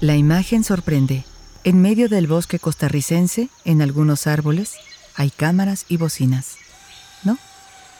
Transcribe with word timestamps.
La 0.00 0.16
imagen 0.16 0.64
sorprende. 0.64 1.24
En 1.62 1.80
medio 1.80 2.08
del 2.08 2.26
bosque 2.26 2.58
costarricense, 2.58 3.50
en 3.64 3.82
algunos 3.82 4.26
árboles, 4.26 4.72
hay 5.14 5.30
cámaras 5.30 5.84
y 5.88 5.96
bocinas. 5.96 6.56
¿No? 7.22 7.38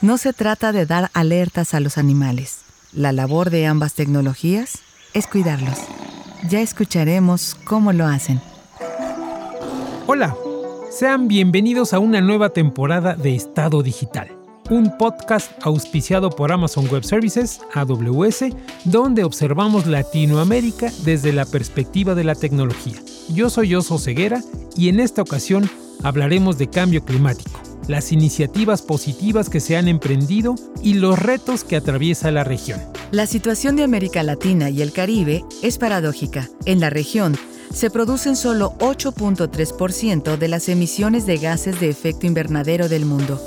No 0.00 0.18
se 0.18 0.32
trata 0.32 0.72
de 0.72 0.86
dar 0.86 1.10
alertas 1.14 1.74
a 1.74 1.80
los 1.80 1.96
animales. 1.96 2.58
La 2.92 3.12
labor 3.12 3.50
de 3.50 3.66
ambas 3.66 3.94
tecnologías 3.94 4.80
es 5.14 5.28
cuidarlos. 5.28 5.78
Ya 6.48 6.60
escucharemos 6.60 7.54
cómo 7.64 7.92
lo 7.92 8.06
hacen. 8.06 8.40
Hola, 10.08 10.34
sean 10.90 11.28
bienvenidos 11.28 11.92
a 11.92 12.00
una 12.00 12.20
nueva 12.20 12.48
temporada 12.48 13.14
de 13.14 13.36
Estado 13.36 13.80
Digital, 13.80 14.36
un 14.70 14.98
podcast 14.98 15.52
auspiciado 15.62 16.30
por 16.30 16.50
Amazon 16.50 16.88
Web 16.88 17.04
Services, 17.04 17.60
AWS, 17.74 18.46
donde 18.86 19.22
observamos 19.22 19.86
Latinoamérica 19.86 20.90
desde 21.04 21.32
la 21.32 21.46
perspectiva 21.46 22.16
de 22.16 22.24
la 22.24 22.34
tecnología. 22.34 22.96
Yo 23.28 23.50
soy 23.50 23.76
Oso 23.76 24.00
Ceguera 24.00 24.42
y 24.76 24.88
en 24.88 24.98
esta 24.98 25.22
ocasión 25.22 25.70
hablaremos 26.02 26.58
de 26.58 26.68
cambio 26.68 27.04
climático, 27.04 27.60
las 27.86 28.10
iniciativas 28.10 28.82
positivas 28.82 29.48
que 29.48 29.60
se 29.60 29.76
han 29.76 29.86
emprendido 29.86 30.56
y 30.82 30.94
los 30.94 31.20
retos 31.20 31.62
que 31.62 31.76
atraviesa 31.76 32.32
la 32.32 32.42
región. 32.42 32.80
La 33.12 33.26
situación 33.26 33.76
de 33.76 33.84
América 33.84 34.24
Latina 34.24 34.70
y 34.70 34.82
el 34.82 34.92
Caribe 34.92 35.44
es 35.62 35.78
paradójica. 35.78 36.48
En 36.64 36.80
la 36.80 36.90
región 36.90 37.36
se 37.72 37.90
producen 37.90 38.36
solo 38.36 38.74
8.3% 38.78 40.36
de 40.36 40.48
las 40.48 40.68
emisiones 40.68 41.26
de 41.26 41.38
gases 41.38 41.80
de 41.80 41.88
efecto 41.88 42.26
invernadero 42.26 42.88
del 42.88 43.04
mundo, 43.04 43.40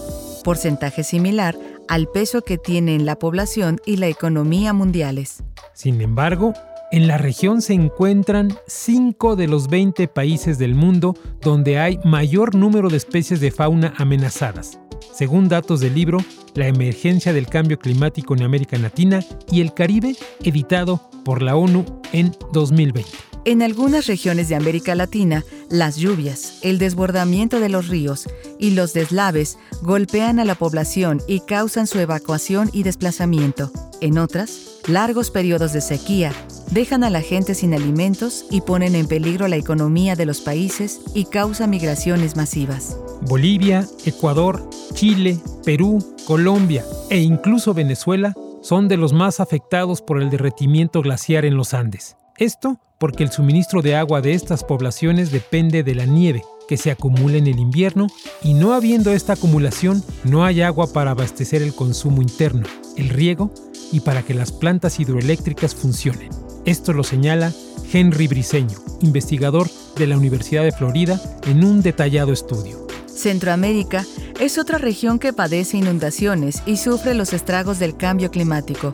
porcentaje 0.43 1.03
similar 1.03 1.57
al 1.87 2.07
peso 2.07 2.41
que 2.41 2.57
tienen 2.57 3.05
la 3.05 3.17
población 3.17 3.79
y 3.85 3.97
la 3.97 4.07
economía 4.07 4.73
mundiales. 4.73 5.43
Sin 5.73 6.01
embargo, 6.01 6.53
en 6.91 7.07
la 7.07 7.17
región 7.17 7.61
se 7.61 7.73
encuentran 7.73 8.55
5 8.67 9.35
de 9.35 9.47
los 9.47 9.67
20 9.67 10.07
países 10.07 10.57
del 10.57 10.75
mundo 10.75 11.15
donde 11.41 11.79
hay 11.79 11.99
mayor 12.03 12.55
número 12.55 12.89
de 12.89 12.97
especies 12.97 13.41
de 13.41 13.51
fauna 13.51 13.93
amenazadas, 13.97 14.79
según 15.11 15.49
datos 15.49 15.79
del 15.79 15.95
libro 15.95 16.19
La 16.53 16.67
emergencia 16.67 17.33
del 17.33 17.47
cambio 17.47 17.79
climático 17.79 18.35
en 18.35 18.43
América 18.43 18.77
Latina 18.77 19.21
y 19.51 19.61
el 19.61 19.73
Caribe, 19.73 20.15
editado 20.43 21.01
por 21.25 21.41
la 21.41 21.55
ONU 21.55 21.83
en 22.11 22.31
2020. 22.53 23.32
En 23.45 23.61
algunas 23.61 24.07
regiones 24.07 24.47
de 24.47 24.55
América 24.55 24.95
Latina, 24.95 25.43
las 25.69 25.97
lluvias, 25.97 26.59
el 26.61 26.77
desbordamiento 26.77 27.59
de 27.59 27.67
los 27.67 27.89
ríos 27.89 28.29
y 28.57 28.71
los 28.71 28.93
deslaves 28.93 29.57
golpean 29.81 30.39
a 30.39 30.45
la 30.45 30.55
población 30.55 31.21
y 31.27 31.41
causan 31.41 31.85
su 31.85 31.99
evacuación 31.99 32.69
y 32.71 32.83
desplazamiento. 32.83 33.69
En 33.99 34.17
otras, 34.17 34.79
largos 34.87 35.29
periodos 35.29 35.73
de 35.73 35.81
sequía 35.81 36.31
dejan 36.71 37.03
a 37.03 37.09
la 37.09 37.19
gente 37.19 37.53
sin 37.53 37.73
alimentos 37.73 38.45
y 38.49 38.61
ponen 38.61 38.95
en 38.95 39.07
peligro 39.07 39.49
la 39.49 39.57
economía 39.57 40.15
de 40.15 40.25
los 40.25 40.39
países 40.39 41.01
y 41.13 41.25
causan 41.25 41.69
migraciones 41.69 42.37
masivas. 42.37 42.97
Bolivia, 43.23 43.85
Ecuador, 44.05 44.69
Chile, 44.93 45.37
Perú, 45.65 46.15
Colombia 46.25 46.85
e 47.09 47.19
incluso 47.19 47.73
Venezuela 47.73 48.33
son 48.61 48.87
de 48.87 48.95
los 48.95 49.11
más 49.11 49.41
afectados 49.41 50.01
por 50.01 50.21
el 50.21 50.29
derretimiento 50.29 51.01
glaciar 51.01 51.43
en 51.43 51.57
los 51.57 51.73
Andes. 51.73 52.15
Esto 52.37 52.79
porque 53.03 53.23
el 53.23 53.31
suministro 53.31 53.81
de 53.81 53.97
agua 53.97 54.21
de 54.21 54.33
estas 54.33 54.63
poblaciones 54.63 55.29
depende 55.29 55.83
de 55.83 55.93
la 55.93 56.05
nieve 56.05 56.41
que 56.69 56.77
se 56.77 56.89
acumula 56.89 57.35
en 57.35 57.47
el 57.47 57.59
invierno 57.59 58.07
y 58.41 58.53
no 58.53 58.71
habiendo 58.71 59.11
esta 59.11 59.33
acumulación 59.33 60.01
no 60.23 60.45
hay 60.45 60.61
agua 60.61 60.87
para 60.87 61.11
abastecer 61.11 61.61
el 61.61 61.75
consumo 61.75 62.21
interno, 62.21 62.65
el 62.95 63.09
riego 63.09 63.53
y 63.91 63.99
para 63.99 64.21
que 64.21 64.33
las 64.33 64.53
plantas 64.53 65.01
hidroeléctricas 65.01 65.75
funcionen. 65.75 66.29
Esto 66.63 66.93
lo 66.93 67.03
señala 67.03 67.51
Henry 67.91 68.27
Briceño, 68.27 68.77
investigador 69.01 69.67
de 69.97 70.07
la 70.07 70.17
Universidad 70.17 70.63
de 70.63 70.71
Florida, 70.71 71.19
en 71.45 71.65
un 71.65 71.81
detallado 71.81 72.31
estudio. 72.31 72.87
Centroamérica 73.05 74.05
es 74.39 74.57
otra 74.57 74.77
región 74.77 75.19
que 75.19 75.33
padece 75.33 75.75
inundaciones 75.75 76.63
y 76.65 76.77
sufre 76.77 77.15
los 77.15 77.33
estragos 77.33 77.79
del 77.79 77.97
cambio 77.97 78.31
climático, 78.31 78.93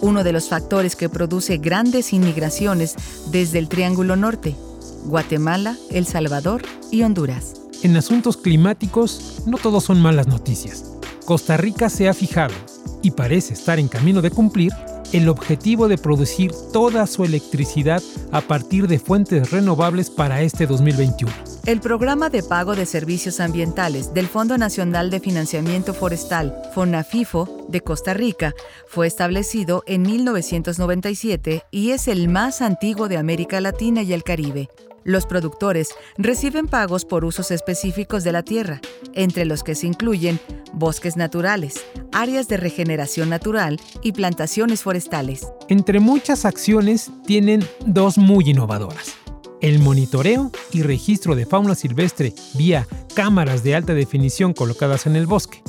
uno 0.00 0.24
de 0.24 0.32
los 0.32 0.48
factores 0.48 0.96
que 0.96 1.08
produce 1.08 1.58
grandes 1.58 2.12
inmigraciones 2.12 2.94
desde 3.30 3.58
el 3.58 3.68
Triángulo 3.68 4.16
Norte, 4.16 4.54
Guatemala, 5.04 5.76
El 5.90 6.06
Salvador 6.06 6.62
y 6.90 7.02
Honduras. 7.02 7.54
En 7.82 7.96
asuntos 7.96 8.36
climáticos, 8.36 9.42
no 9.46 9.58
todos 9.58 9.84
son 9.84 10.00
malas 10.00 10.26
noticias. 10.26 10.84
Costa 11.24 11.56
Rica 11.56 11.90
se 11.90 12.08
ha 12.08 12.14
fijado, 12.14 12.54
y 13.02 13.12
parece 13.12 13.54
estar 13.54 13.78
en 13.78 13.88
camino 13.88 14.22
de 14.22 14.30
cumplir, 14.30 14.72
el 15.12 15.28
objetivo 15.28 15.88
de 15.88 15.96
producir 15.96 16.52
toda 16.72 17.06
su 17.06 17.24
electricidad 17.24 18.02
a 18.30 18.40
partir 18.40 18.88
de 18.88 18.98
fuentes 18.98 19.50
renovables 19.50 20.10
para 20.10 20.42
este 20.42 20.66
2021. 20.66 21.47
El 21.68 21.80
programa 21.82 22.30
de 22.30 22.42
pago 22.42 22.74
de 22.74 22.86
servicios 22.86 23.40
ambientales 23.40 24.14
del 24.14 24.26
Fondo 24.26 24.56
Nacional 24.56 25.10
de 25.10 25.20
Financiamiento 25.20 25.92
Forestal, 25.92 26.56
FONAFIFO, 26.72 27.66
de 27.68 27.82
Costa 27.82 28.14
Rica, 28.14 28.54
fue 28.86 29.06
establecido 29.06 29.84
en 29.86 30.00
1997 30.00 31.64
y 31.70 31.90
es 31.90 32.08
el 32.08 32.28
más 32.28 32.62
antiguo 32.62 33.06
de 33.06 33.18
América 33.18 33.60
Latina 33.60 34.00
y 34.00 34.14
el 34.14 34.22
Caribe. 34.22 34.70
Los 35.04 35.26
productores 35.26 35.90
reciben 36.16 36.68
pagos 36.68 37.04
por 37.04 37.26
usos 37.26 37.50
específicos 37.50 38.24
de 38.24 38.32
la 38.32 38.42
tierra, 38.42 38.80
entre 39.12 39.44
los 39.44 39.62
que 39.62 39.74
se 39.74 39.88
incluyen 39.88 40.40
bosques 40.72 41.18
naturales, 41.18 41.84
áreas 42.12 42.48
de 42.48 42.56
regeneración 42.56 43.28
natural 43.28 43.78
y 44.02 44.12
plantaciones 44.12 44.80
forestales. 44.80 45.46
Entre 45.68 46.00
muchas 46.00 46.46
acciones 46.46 47.10
tienen 47.26 47.62
dos 47.84 48.16
muy 48.16 48.48
innovadoras. 48.48 49.18
El 49.60 49.80
monitoreo 49.80 50.52
y 50.72 50.82
registro 50.82 51.34
de 51.34 51.44
fauna 51.44 51.74
silvestre 51.74 52.32
vía 52.54 52.86
cámaras 53.14 53.64
de 53.64 53.74
alta 53.74 53.92
definición 53.94 54.52
colocadas 54.52 55.06
en 55.06 55.16
el 55.16 55.26
bosque. 55.26 55.62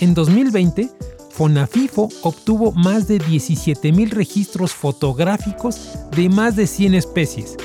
En 0.00 0.14
2020, 0.14 0.90
Fonafifo 1.30 2.08
obtuvo 2.22 2.72
más 2.72 3.06
de 3.06 3.18
17.000 3.18 4.10
registros 4.10 4.72
fotográficos 4.72 5.92
de 6.10 6.28
más 6.28 6.56
de 6.56 6.66
100 6.66 6.94
especies, 6.94 7.56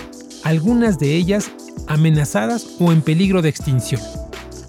algunas 0.43 0.99
de 0.99 1.15
ellas 1.15 1.49
amenazadas 1.87 2.67
o 2.79 2.91
en 2.91 3.01
peligro 3.01 3.41
de 3.41 3.49
extinción. 3.49 4.01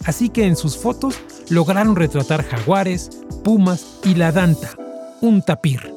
Así 0.05 0.31
que 0.31 0.47
en 0.47 0.57
sus 0.57 0.79
fotos 0.79 1.19
lograron 1.51 1.95
retratar 1.95 2.43
jaguares, 2.43 3.11
pumas 3.45 3.99
y 4.05 4.15
la 4.15 4.33
danta, 4.33 4.71
un 5.21 5.43
tapir. 5.43 5.93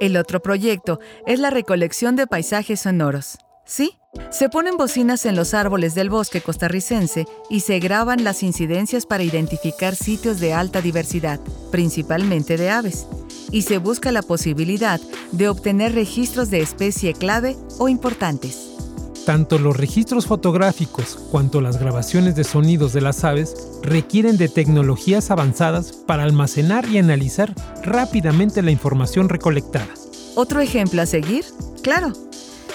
El 0.00 0.16
otro 0.16 0.42
proyecto 0.42 0.98
es 1.26 1.38
la 1.38 1.50
recolección 1.50 2.16
de 2.16 2.26
paisajes 2.26 2.80
sonoros. 2.80 3.38
¿Sí? 3.64 3.98
Se 4.30 4.48
ponen 4.48 4.76
bocinas 4.76 5.26
en 5.26 5.36
los 5.36 5.54
árboles 5.54 5.94
del 5.94 6.10
bosque 6.10 6.40
costarricense 6.40 7.26
y 7.48 7.60
se 7.60 7.78
graban 7.78 8.24
las 8.24 8.42
incidencias 8.42 9.06
para 9.06 9.22
identificar 9.22 9.96
sitios 9.96 10.40
de 10.40 10.52
alta 10.52 10.80
diversidad, 10.80 11.40
principalmente 11.70 12.56
de 12.56 12.70
aves, 12.70 13.06
y 13.50 13.62
se 13.62 13.78
busca 13.78 14.12
la 14.12 14.22
posibilidad 14.22 15.00
de 15.32 15.48
obtener 15.48 15.94
registros 15.94 16.50
de 16.50 16.60
especie 16.60 17.14
clave 17.14 17.56
o 17.78 17.88
importantes. 17.88 18.72
Tanto 19.26 19.58
los 19.58 19.76
registros 19.76 20.26
fotográficos 20.26 21.18
cuanto 21.32 21.60
las 21.60 21.78
grabaciones 21.78 22.36
de 22.36 22.44
sonidos 22.44 22.92
de 22.92 23.00
las 23.00 23.24
aves 23.24 23.56
requieren 23.82 24.36
de 24.36 24.48
tecnologías 24.48 25.32
avanzadas 25.32 25.92
para 25.92 26.22
almacenar 26.22 26.88
y 26.88 26.98
analizar 26.98 27.52
rápidamente 27.82 28.62
la 28.62 28.70
información 28.70 29.28
recolectada. 29.28 29.88
¿Otro 30.36 30.60
ejemplo 30.60 31.02
a 31.02 31.06
seguir? 31.06 31.44
Claro, 31.82 32.12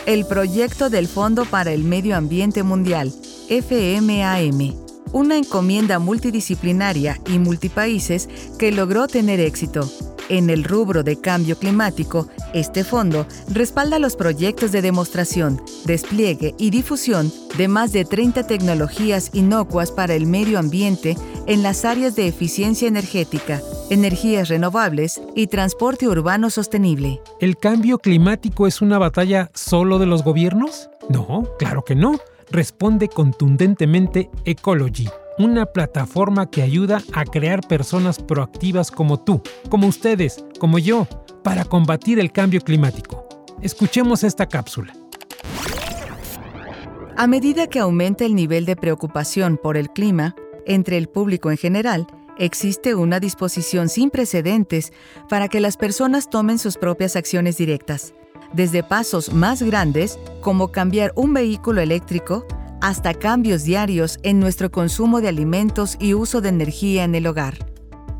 el 0.06 0.25
proyecto 0.25 0.89
del 0.89 1.07
Fondo 1.07 1.45
para 1.45 1.72
el 1.72 1.84
Medio 1.84 2.16
Ambiente 2.16 2.63
Mundial, 2.63 3.13
FMAM, 3.50 4.75
una 5.12 5.38
encomienda 5.38 6.00
multidisciplinaria 6.00 7.19
y 7.27 7.38
multipaíses 7.38 8.27
que 8.57 8.71
logró 8.71 9.07
tener 9.07 9.39
éxito. 9.39 9.89
En 10.30 10.50
el 10.50 10.63
rubro 10.63 11.03
de 11.03 11.19
cambio 11.19 11.57
climático, 11.57 12.30
este 12.53 12.83
fondo 12.83 13.27
respalda 13.50 14.00
los 14.00 14.15
proyectos 14.15 14.71
de 14.71 14.81
demostración, 14.81 15.62
despliegue 15.86 16.56
y 16.57 16.69
difusión 16.69 17.31
de 17.57 17.68
más 17.68 17.92
de 17.92 18.06
30 18.06 18.48
tecnologías 18.48 19.30
inocuas 19.33 19.92
para 19.92 20.15
el 20.15 20.25
medio 20.25 20.57
ambiente 20.57 21.18
en 21.48 21.63
las 21.63 21.83
áreas 21.83 22.15
de 22.15 22.27
eficiencia 22.27 22.88
energética, 22.88 23.62
energías 23.91 24.49
renovables 24.49 25.21
y 25.35 25.47
transporte 25.47 26.07
urbano 26.07 26.49
sostenible. 26.49 27.21
¿El 27.39 27.57
cambio 27.57 27.99
climático 27.99 28.65
es 28.65 28.81
una 28.81 28.97
batalla 28.97 29.51
solo 29.53 29.99
de 29.99 30.07
los 30.07 30.23
gobiernos? 30.23 30.89
No, 31.09 31.47
claro 31.59 31.83
que 31.83 31.95
no. 31.95 32.19
Responde 32.49 33.07
contundentemente 33.07 34.29
Ecology 34.45 35.07
una 35.38 35.65
plataforma 35.65 36.49
que 36.49 36.61
ayuda 36.61 37.01
a 37.13 37.25
crear 37.25 37.61
personas 37.67 38.19
proactivas 38.19 38.91
como 38.91 39.19
tú, 39.19 39.41
como 39.69 39.88
ustedes, 39.88 40.43
como 40.59 40.77
yo, 40.77 41.07
para 41.43 41.65
combatir 41.65 42.19
el 42.19 42.31
cambio 42.31 42.61
climático. 42.61 43.27
Escuchemos 43.61 44.23
esta 44.23 44.47
cápsula. 44.47 44.93
A 47.17 47.27
medida 47.27 47.67
que 47.67 47.79
aumenta 47.79 48.25
el 48.25 48.35
nivel 48.35 48.65
de 48.65 48.75
preocupación 48.75 49.57
por 49.61 49.77
el 49.77 49.89
clima, 49.89 50.35
Entre 50.67 50.95
el 50.95 51.09
público 51.09 51.49
en 51.49 51.57
general, 51.57 52.05
existe 52.41 52.95
una 52.95 53.19
disposición 53.19 53.88
sin 53.88 54.09
precedentes 54.09 54.91
para 55.29 55.47
que 55.47 55.59
las 55.59 55.77
personas 55.77 56.29
tomen 56.29 56.57
sus 56.57 56.77
propias 56.77 57.15
acciones 57.15 57.57
directas, 57.57 58.13
desde 58.51 58.83
pasos 58.83 59.31
más 59.31 59.61
grandes 59.61 60.17
como 60.41 60.71
cambiar 60.71 61.13
un 61.15 61.33
vehículo 61.33 61.81
eléctrico 61.81 62.45
hasta 62.81 63.13
cambios 63.13 63.63
diarios 63.63 64.17
en 64.23 64.39
nuestro 64.39 64.71
consumo 64.71 65.21
de 65.21 65.27
alimentos 65.27 65.97
y 65.99 66.15
uso 66.15 66.41
de 66.41 66.49
energía 66.49 67.03
en 67.03 67.13
el 67.13 67.27
hogar. 67.27 67.59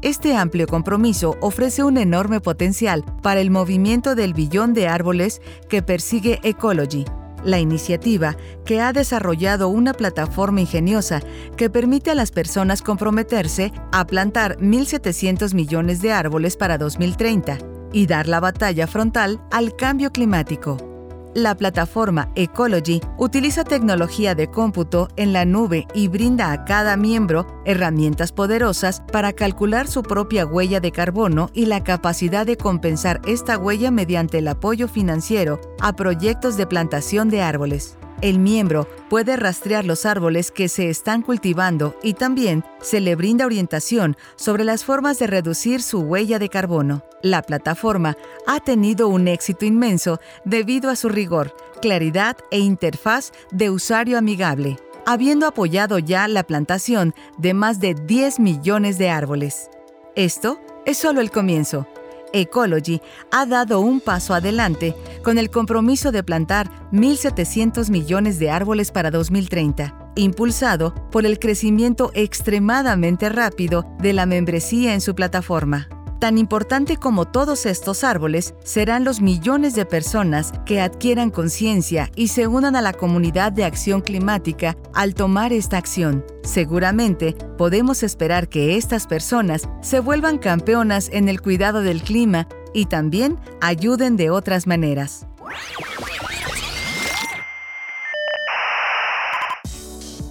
Este 0.04 0.36
amplio 0.36 0.68
compromiso 0.68 1.36
ofrece 1.42 1.84
un 1.84 1.98
enorme 1.98 2.42
potencial 2.42 3.04
para 3.24 3.42
el 3.42 3.50
movimiento 3.50 4.14
del 4.14 4.34
billón 4.34 4.74
de 4.74 4.88
árboles 4.88 5.42
que 5.68 5.82
persigue 5.82 6.40
Ecology, 6.44 7.06
la 7.44 7.60
iniciativa 7.60 8.36
que 8.66 8.82
ha 8.82 8.94
desarrollado 8.94 9.70
una 9.70 9.94
plataforma 9.94 10.62
ingeniosa 10.62 11.22
que 11.58 11.70
permite 11.70 12.12
a 12.12 12.16
las 12.16 12.32
personas 12.32 12.82
comprometerse 12.82 13.72
a 13.92 14.06
plantar 14.06 14.58
1.700 14.58 15.54
millones 15.54 16.02
de 16.02 16.12
árboles 16.12 16.58
para 16.58 16.78
2030 16.78 17.58
y 17.94 18.06
dar 18.06 18.28
la 18.28 18.40
batalla 18.40 18.88
frontal 18.88 19.42
al 19.52 19.76
cambio 19.76 20.12
climático. 20.12 20.91
La 21.34 21.56
plataforma 21.56 22.30
Ecology 22.36 23.00
utiliza 23.18 23.64
tecnología 23.64 24.36
de 24.36 24.52
cómputo 24.52 25.08
en 25.16 25.32
la 25.32 25.46
nube 25.46 25.88
y 25.94 26.10
brinda 26.10 26.52
a 26.52 26.66
cada 26.66 26.98
miembro 26.98 27.48
herramientas 27.66 28.34
poderosas 28.34 29.02
para 29.14 29.32
calcular 29.32 29.88
su 29.88 30.04
propia 30.04 30.46
huella 30.46 30.82
de 30.82 30.92
carbono 30.92 31.50
y 31.54 31.68
la 31.68 31.86
capacidad 31.86 32.46
de 32.46 32.58
compensar 32.58 33.22
esta 33.26 33.58
huella 33.58 33.92
mediante 33.92 34.40
el 34.40 34.48
apoyo 34.50 34.90
financiero 34.90 35.62
a 35.80 35.96
proyectos 35.96 36.58
de 36.58 36.68
plantación 36.68 37.30
de 37.30 37.42
árboles. 37.42 37.98
El 38.22 38.38
miembro 38.38 38.88
puede 39.10 39.36
rastrear 39.36 39.84
los 39.84 40.06
árboles 40.06 40.52
que 40.52 40.70
se 40.70 40.92
están 40.92 41.24
cultivando 41.24 41.96
y 42.04 42.14
también 42.14 42.64
se 42.80 43.00
le 43.00 43.16
brinda 43.16 43.48
orientación 43.48 44.16
sobre 44.36 44.64
las 44.64 44.84
formas 44.84 45.18
de 45.18 45.26
reducir 45.26 45.82
su 45.82 46.02
huella 46.02 46.38
de 46.38 46.48
carbono. 46.48 47.04
La 47.24 47.42
plataforma 47.42 48.16
ha 48.46 48.60
tenido 48.60 49.08
un 49.08 49.28
éxito 49.28 49.66
inmenso 49.66 50.20
debido 50.46 50.92
a 50.92 50.96
su 50.96 51.10
rigor, 51.10 51.56
claridad 51.82 52.38
e 52.52 52.60
interfaz 52.60 53.32
de 53.52 53.72
usuario 53.72 54.20
amigable, 54.20 54.78
habiendo 55.08 55.48
apoyado 55.48 55.98
ya 55.98 56.28
la 56.28 56.44
plantación 56.44 57.16
de 57.40 57.56
más 57.56 57.80
de 57.80 57.96
10 57.96 58.40
millones 58.40 59.00
de 59.00 59.10
árboles. 59.10 59.68
Esto 60.16 60.60
es 60.86 61.00
solo 61.00 61.22
el 61.22 61.32
comienzo. 61.32 61.88
Ecology 62.34 63.02
ha 63.32 63.46
dado 63.46 63.80
un 63.80 64.02
paso 64.02 64.34
adelante 64.34 64.96
con 65.24 65.38
el 65.38 65.50
compromiso 65.50 66.12
de 66.12 66.24
plantar 66.24 66.70
1.700 66.92 67.90
millones 67.90 68.40
de 68.40 68.50
árboles 68.50 68.92
para 68.92 69.12
2030, 69.12 70.12
impulsado 70.16 70.94
por 71.12 71.26
el 71.26 71.40
crecimiento 71.40 72.12
extremadamente 72.14 73.30
rápido 73.30 73.86
de 74.00 74.14
la 74.14 74.26
membresía 74.26 74.94
en 74.94 75.02
su 75.02 75.16
plataforma. 75.16 75.88
Tan 76.22 76.38
importante 76.38 76.98
como 76.98 77.26
todos 77.26 77.66
estos 77.66 78.04
árboles 78.04 78.54
serán 78.64 79.04
los 79.04 79.22
millones 79.22 79.74
de 79.74 79.88
personas 79.88 80.54
que 80.68 80.80
adquieran 80.80 81.32
conciencia 81.32 82.12
y 82.16 82.28
se 82.28 82.46
unan 82.46 82.76
a 82.76 82.82
la 82.84 82.94
comunidad 82.94 83.52
de 83.52 83.66
acción 83.66 84.02
climática 84.02 84.78
al 84.94 85.16
tomar 85.16 85.52
esta 85.52 85.80
acción. 85.80 86.24
Seguramente 86.44 87.36
podemos 87.58 88.04
esperar 88.04 88.50
que 88.50 88.78
estas 88.78 89.08
personas 89.08 89.68
se 89.82 90.00
vuelvan 90.00 90.38
campeonas 90.38 91.10
en 91.12 91.28
el 91.28 91.42
cuidado 91.42 91.82
del 91.82 92.04
clima 92.04 92.48
y 92.72 92.86
también 92.86 93.40
ayuden 93.60 94.16
de 94.16 94.30
otras 94.30 94.68
maneras. 94.68 95.26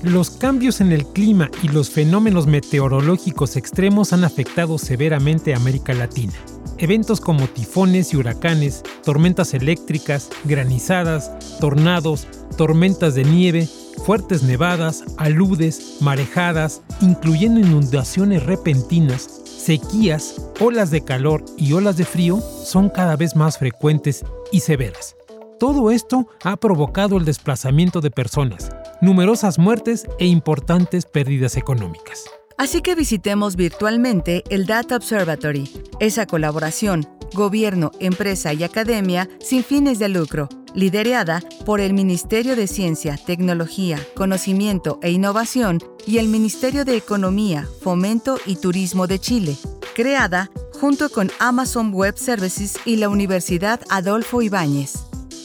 Los 0.02 0.31
cambios 0.31 0.81
en 0.81 0.93
el 0.93 1.05
clima 1.05 1.50
y 1.62 1.69
los 1.69 1.91
fenómenos 1.91 2.47
meteorológicos 2.47 3.56
extremos 3.56 4.14
han 4.14 4.25
afectado 4.25 4.79
severamente 4.79 5.52
a 5.52 5.58
América 5.58 5.93
Latina. 5.93 6.32
Eventos 6.79 7.20
como 7.20 7.47
tifones 7.47 8.14
y 8.14 8.17
huracanes, 8.17 8.82
tormentas 9.05 9.52
eléctricas, 9.52 10.31
granizadas, 10.44 11.31
tornados, 11.61 12.26
tormentas 12.56 13.14
de 13.14 13.25
nieve, 13.25 13.69
fuertes 14.06 14.43
nevadas, 14.43 15.05
aludes, 15.19 15.99
marejadas, 16.00 16.81
incluyendo 17.02 17.61
inundaciones 17.61 18.43
repentinas, 18.44 19.43
sequías, 19.44 20.37
olas 20.61 20.91
de 20.91 21.05
calor 21.05 21.44
y 21.58 21.75
olas 21.75 21.99
de 21.99 22.06
frío 22.06 22.41
son 22.41 22.88
cada 22.88 23.17
vez 23.17 23.37
más 23.37 23.58
frecuentes 23.58 24.25
y 24.50 24.61
severas. 24.61 25.14
Todo 25.58 25.91
esto 25.91 26.26
ha 26.43 26.56
provocado 26.56 27.19
el 27.19 27.26
desplazamiento 27.26 28.00
de 28.00 28.11
personas, 28.11 28.70
numerosas 29.00 29.58
muertes 29.58 30.06
e 30.19 30.26
importantes 30.26 31.06
pérdidas 31.06 31.56
económicas. 31.56 32.25
Así 32.56 32.82
que 32.82 32.94
visitemos 32.94 33.56
virtualmente 33.56 34.44
el 34.50 34.67
Data 34.67 34.97
Observatory, 34.97 35.70
esa 35.99 36.26
colaboración, 36.26 37.08
gobierno, 37.32 37.91
empresa 38.00 38.52
y 38.52 38.64
academia 38.64 39.29
sin 39.41 39.64
fines 39.64 39.99
de 39.99 40.11
lucro, 40.11 40.49
liderada 40.75 41.43
por 41.64 41.81
el 41.81 41.94
Ministerio 41.94 42.56
de 42.56 42.67
Ciencia, 42.67 43.19
Tecnología, 43.25 43.99
Conocimiento 44.14 44.99
e 45.02 45.11
Innovación 45.11 45.79
y 46.06 46.19
el 46.19 46.29
Ministerio 46.29 46.85
de 46.85 46.97
Economía, 46.97 47.67
Fomento 47.81 48.38
y 48.47 48.56
Turismo 48.56 49.06
de 49.06 49.19
Chile, 49.19 49.56
creada 49.94 50.50
junto 50.81 51.08
con 51.11 51.31
Amazon 51.38 51.93
Web 51.93 52.19
Services 52.19 52.76
y 52.85 52.97
la 52.97 53.08
Universidad 53.08 53.81
Adolfo 53.91 54.43
Ibáñez. 54.43 54.94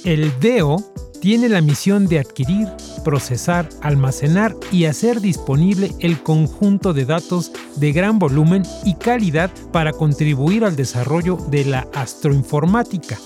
El 0.03 0.37
DEO 0.39 0.77
tiene 1.25 1.49
la 1.49 1.61
misión 1.61 2.05
de 2.05 2.19
adquirir, 2.19 2.67
procesar, 3.03 3.67
almacenar 3.81 4.55
y 4.71 4.85
hacer 4.85 5.21
disponible 5.21 5.89
el 5.99 6.21
conjunto 6.21 6.93
de 6.93 7.05
datos 7.05 7.51
de 7.77 7.91
gran 7.93 8.19
volumen 8.19 8.61
y 8.83 8.93
calidad 8.93 9.49
para 9.71 9.91
contribuir 9.91 10.63
al 10.63 10.75
desarrollo 10.75 11.37
de 11.49 11.65
la 11.65 11.87
astroinformática 11.95 13.17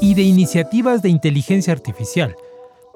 y 0.00 0.14
de 0.14 0.22
iniciativas 0.22 1.02
de 1.02 1.10
inteligencia 1.10 1.74
artificial, 1.74 2.36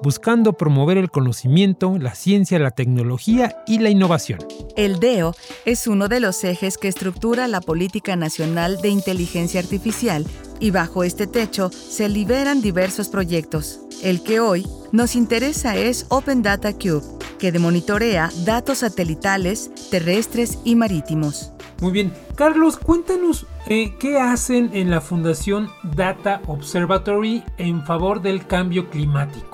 buscando 0.01 0.53
promover 0.53 0.97
el 0.97 1.11
conocimiento, 1.11 1.97
la 1.97 2.15
ciencia, 2.15 2.59
la 2.59 2.71
tecnología 2.71 3.63
y 3.67 3.79
la 3.79 3.89
innovación. 3.89 4.39
El 4.75 4.99
DEO 4.99 5.35
es 5.65 5.87
uno 5.87 6.07
de 6.07 6.19
los 6.19 6.43
ejes 6.43 6.77
que 6.77 6.87
estructura 6.87 7.47
la 7.47 7.61
Política 7.61 8.15
Nacional 8.15 8.77
de 8.81 8.89
Inteligencia 8.89 9.59
Artificial 9.59 10.25
y 10.59 10.71
bajo 10.71 11.03
este 11.03 11.27
techo 11.27 11.69
se 11.69 12.09
liberan 12.09 12.61
diversos 12.61 13.09
proyectos. 13.09 13.79
El 14.03 14.23
que 14.23 14.39
hoy 14.39 14.67
nos 14.91 15.15
interesa 15.15 15.75
es 15.75 16.05
Open 16.09 16.43
Data 16.43 16.73
Cube, 16.73 17.03
que 17.39 17.57
monitorea 17.57 18.29
datos 18.45 18.79
satelitales, 18.79 19.71
terrestres 19.89 20.59
y 20.63 20.75
marítimos. 20.75 21.51
Muy 21.81 21.91
bien. 21.91 22.13
Carlos, 22.35 22.77
cuéntanos 22.77 23.45
eh, 23.67 23.93
qué 23.99 24.19
hacen 24.19 24.71
en 24.73 24.89
la 24.89 25.01
Fundación 25.01 25.69
Data 25.83 26.41
Observatory 26.47 27.43
en 27.57 27.85
favor 27.85 28.21
del 28.21 28.47
cambio 28.47 28.89
climático. 28.89 29.46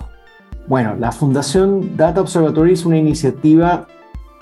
Bueno, 0.68 0.96
la 0.96 1.12
Fundación 1.12 1.98
Data 1.98 2.22
Observatory 2.22 2.74
es 2.74 2.86
una 2.86 2.98
iniciativa 2.98 3.86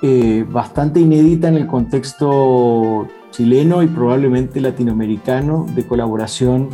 eh, 0.03 0.45
bastante 0.47 0.99
inédita 0.99 1.47
en 1.47 1.55
el 1.55 1.65
contexto 1.65 3.07
chileno 3.31 3.81
y 3.81 3.87
probablemente 3.87 4.61
latinoamericano 4.61 5.65
de 5.73 5.85
colaboración 5.85 6.69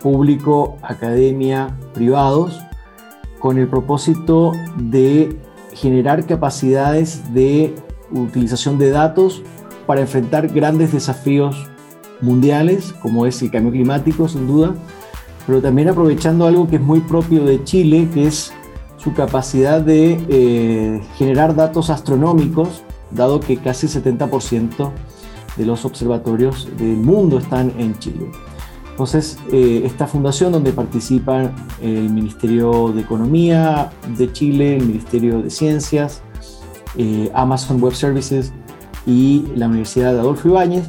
público, 0.00 0.78
academia, 0.82 1.76
privados, 1.94 2.60
con 3.40 3.58
el 3.58 3.66
propósito 3.66 4.52
de 4.76 5.36
generar 5.74 6.24
capacidades 6.24 7.34
de 7.34 7.74
utilización 8.12 8.78
de 8.78 8.90
datos 8.90 9.42
para 9.86 10.02
enfrentar 10.02 10.46
grandes 10.48 10.92
desafíos 10.92 11.68
mundiales, 12.20 12.92
como 13.02 13.26
es 13.26 13.42
el 13.42 13.50
cambio 13.50 13.72
climático, 13.72 14.28
sin 14.28 14.46
duda, 14.46 14.74
pero 15.44 15.60
también 15.60 15.88
aprovechando 15.88 16.46
algo 16.46 16.68
que 16.68 16.76
es 16.76 16.82
muy 16.82 17.00
propio 17.00 17.44
de 17.44 17.62
Chile, 17.64 18.08
que 18.12 18.26
es 18.26 18.52
su 19.06 19.14
capacidad 19.14 19.80
de 19.80 20.18
eh, 20.28 21.00
generar 21.14 21.54
datos 21.54 21.90
astronómicos, 21.90 22.82
dado 23.12 23.38
que 23.38 23.56
casi 23.56 23.86
70% 23.86 24.90
de 25.56 25.64
los 25.64 25.84
observatorios 25.84 26.68
del 26.76 26.96
mundo 26.96 27.38
están 27.38 27.72
en 27.78 27.96
Chile. 28.00 28.32
Entonces, 28.90 29.38
eh, 29.52 29.82
esta 29.84 30.08
fundación 30.08 30.50
donde 30.50 30.72
participan 30.72 31.54
el 31.80 32.10
Ministerio 32.10 32.90
de 32.92 33.02
Economía 33.02 33.92
de 34.18 34.32
Chile, 34.32 34.76
el 34.76 34.86
Ministerio 34.86 35.40
de 35.40 35.50
Ciencias, 35.50 36.20
eh, 36.98 37.30
Amazon 37.32 37.80
Web 37.80 37.94
Services 37.94 38.52
y 39.06 39.44
la 39.54 39.68
Universidad 39.68 40.14
de 40.14 40.18
Adolfo 40.18 40.48
Ibáñez, 40.48 40.84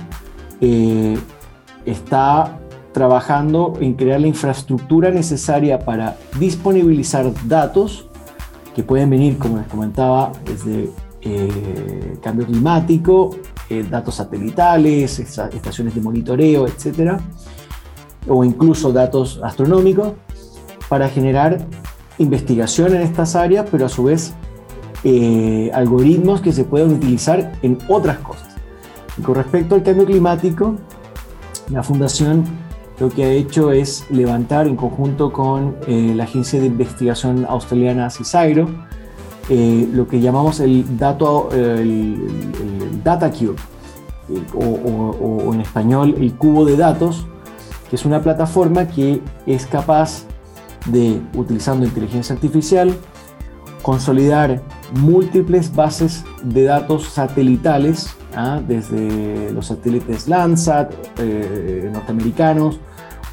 está 1.85 2.57
trabajando 2.93 3.75
en 3.79 3.93
crear 3.93 4.19
la 4.19 4.25
infraestructura 4.25 5.11
necesaria 5.11 5.77
para 5.77 6.17
disponibilizar 6.39 7.31
datos 7.47 8.06
que 8.77 8.83
pueden 8.83 9.09
venir, 9.09 9.39
como 9.39 9.57
les 9.57 9.65
comentaba, 9.65 10.31
desde 10.45 10.91
eh, 11.21 12.15
cambio 12.21 12.45
climático, 12.45 13.31
eh, 13.71 13.83
datos 13.89 14.13
satelitales, 14.13 15.17
estaciones 15.17 15.95
de 15.95 16.01
monitoreo, 16.01 16.67
etcétera, 16.67 17.19
o 18.27 18.43
incluso 18.43 18.93
datos 18.93 19.39
astronómicos, 19.43 20.13
para 20.89 21.09
generar 21.09 21.57
investigación 22.19 22.93
en 22.93 23.01
estas 23.01 23.35
áreas, 23.35 23.65
pero 23.71 23.87
a 23.87 23.89
su 23.89 24.03
vez 24.03 24.35
eh, 25.03 25.71
algoritmos 25.73 26.39
que 26.41 26.53
se 26.53 26.63
pueden 26.63 26.91
utilizar 26.91 27.53
en 27.63 27.79
otras 27.89 28.19
cosas. 28.19 28.57
Y 29.17 29.23
con 29.23 29.33
respecto 29.33 29.73
al 29.73 29.81
cambio 29.81 30.05
climático, 30.05 30.75
la 31.71 31.81
Fundación 31.81 32.43
lo 32.99 33.09
que 33.09 33.23
ha 33.23 33.29
hecho 33.29 33.71
es 33.71 34.05
levantar 34.09 34.67
en 34.67 34.75
conjunto 34.75 35.31
con 35.31 35.75
eh, 35.87 36.13
la 36.15 36.23
agencia 36.23 36.59
de 36.59 36.65
investigación 36.65 37.45
australiana 37.47 38.09
CISAIRO 38.09 38.67
eh, 39.49 39.87
lo 39.93 40.07
que 40.07 40.19
llamamos 40.19 40.59
el, 40.59 40.85
el, 40.89 40.97
Data 43.01 43.31
Cube, 43.31 43.55
o, 44.53 45.53
en 45.53 45.61
español 45.61 46.15
el 46.17 46.33
cubo 46.33 46.65
de 46.65 46.75
datos, 46.75 47.25
que 47.89 47.95
es 47.95 48.03
una 48.03 48.21
plataforma 48.21 48.89
que 48.89 49.21
es 49.45 49.65
capaz 49.65 50.25
de, 50.87 51.21
utilizando 51.33 51.85
inteligencia 51.85 52.35
artificial, 52.35 52.93
consolidar 53.81 54.61
múltiples 54.95 55.73
bases 55.73 56.25
de 56.43 56.63
datos 56.63 57.05
satelitales, 57.05 58.17
¿ah? 58.37 58.61
desde 58.65 59.51
los 59.51 59.67
satélites 59.67 60.27
Landsat 60.27 60.93
eh, 61.17 61.89
norteamericanos 61.91 62.79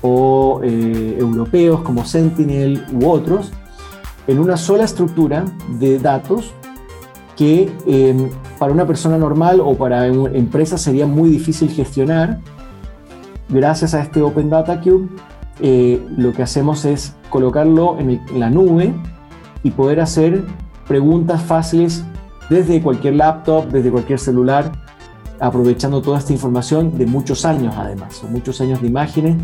o 0.02 0.60
eh, 0.64 1.16
europeos 1.18 1.82
como 1.82 2.04
Sentinel 2.04 2.84
u 2.92 3.08
otros, 3.08 3.52
en 4.26 4.38
una 4.38 4.56
sola 4.56 4.84
estructura 4.84 5.44
de 5.78 5.98
datos 5.98 6.52
que 7.36 7.72
em, 7.86 8.30
para 8.58 8.72
una 8.72 8.86
persona 8.86 9.18
normal 9.18 9.60
o 9.60 9.74
para 9.76 10.10
una 10.10 10.36
empresa 10.36 10.78
sería 10.78 11.06
muy 11.06 11.30
difícil 11.30 11.68
gestionar. 11.70 12.40
Gracias 13.48 13.94
a 13.94 14.00
este 14.00 14.22
Open 14.22 14.48
Data 14.50 14.80
Cube, 14.80 15.08
eh, 15.60 16.02
lo 16.16 16.32
que 16.32 16.42
hacemos 16.42 16.84
es 16.84 17.14
colocarlo 17.30 17.98
en, 17.98 18.20
la 18.38 18.50
nube 18.50 18.94
y 19.62 19.70
poder 19.70 20.00
hacer 20.00 20.44
preguntas 20.86 21.42
fáciles 21.42 22.04
desde 22.50 22.82
cualquier 22.82 23.14
laptop, 23.14 23.68
desde 23.70 23.90
cualquier 23.90 24.18
celular, 24.18 24.70
aprovechando 25.44 26.00
toda 26.00 26.18
esta 26.18 26.32
información 26.32 26.96
de 26.96 27.04
muchos 27.04 27.44
años 27.44 27.74
además, 27.76 28.14
son 28.14 28.32
muchos 28.32 28.60
años 28.62 28.80
de 28.80 28.88
imágenes, 28.88 29.36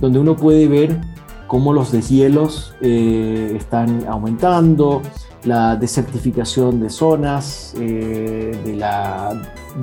donde 0.00 0.18
uno 0.18 0.34
puede 0.34 0.66
ver 0.66 0.98
cómo 1.46 1.74
los 1.74 1.92
deshielos 1.92 2.74
eh, 2.80 3.54
están 3.54 4.06
aumentando, 4.08 5.02
la 5.44 5.76
desertificación 5.76 6.80
de 6.80 6.88
zonas, 6.88 7.74
eh, 7.78 8.80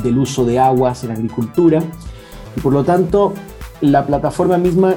del 0.04 0.18
uso 0.18 0.44
de 0.44 0.58
aguas 0.58 1.04
en 1.04 1.12
agricultura. 1.12 1.84
Y 2.56 2.62
por 2.62 2.74
lo 2.74 2.84
tanto, 2.84 3.34
la 3.82 4.06
plataforma 4.08 4.58
misma 4.58 4.96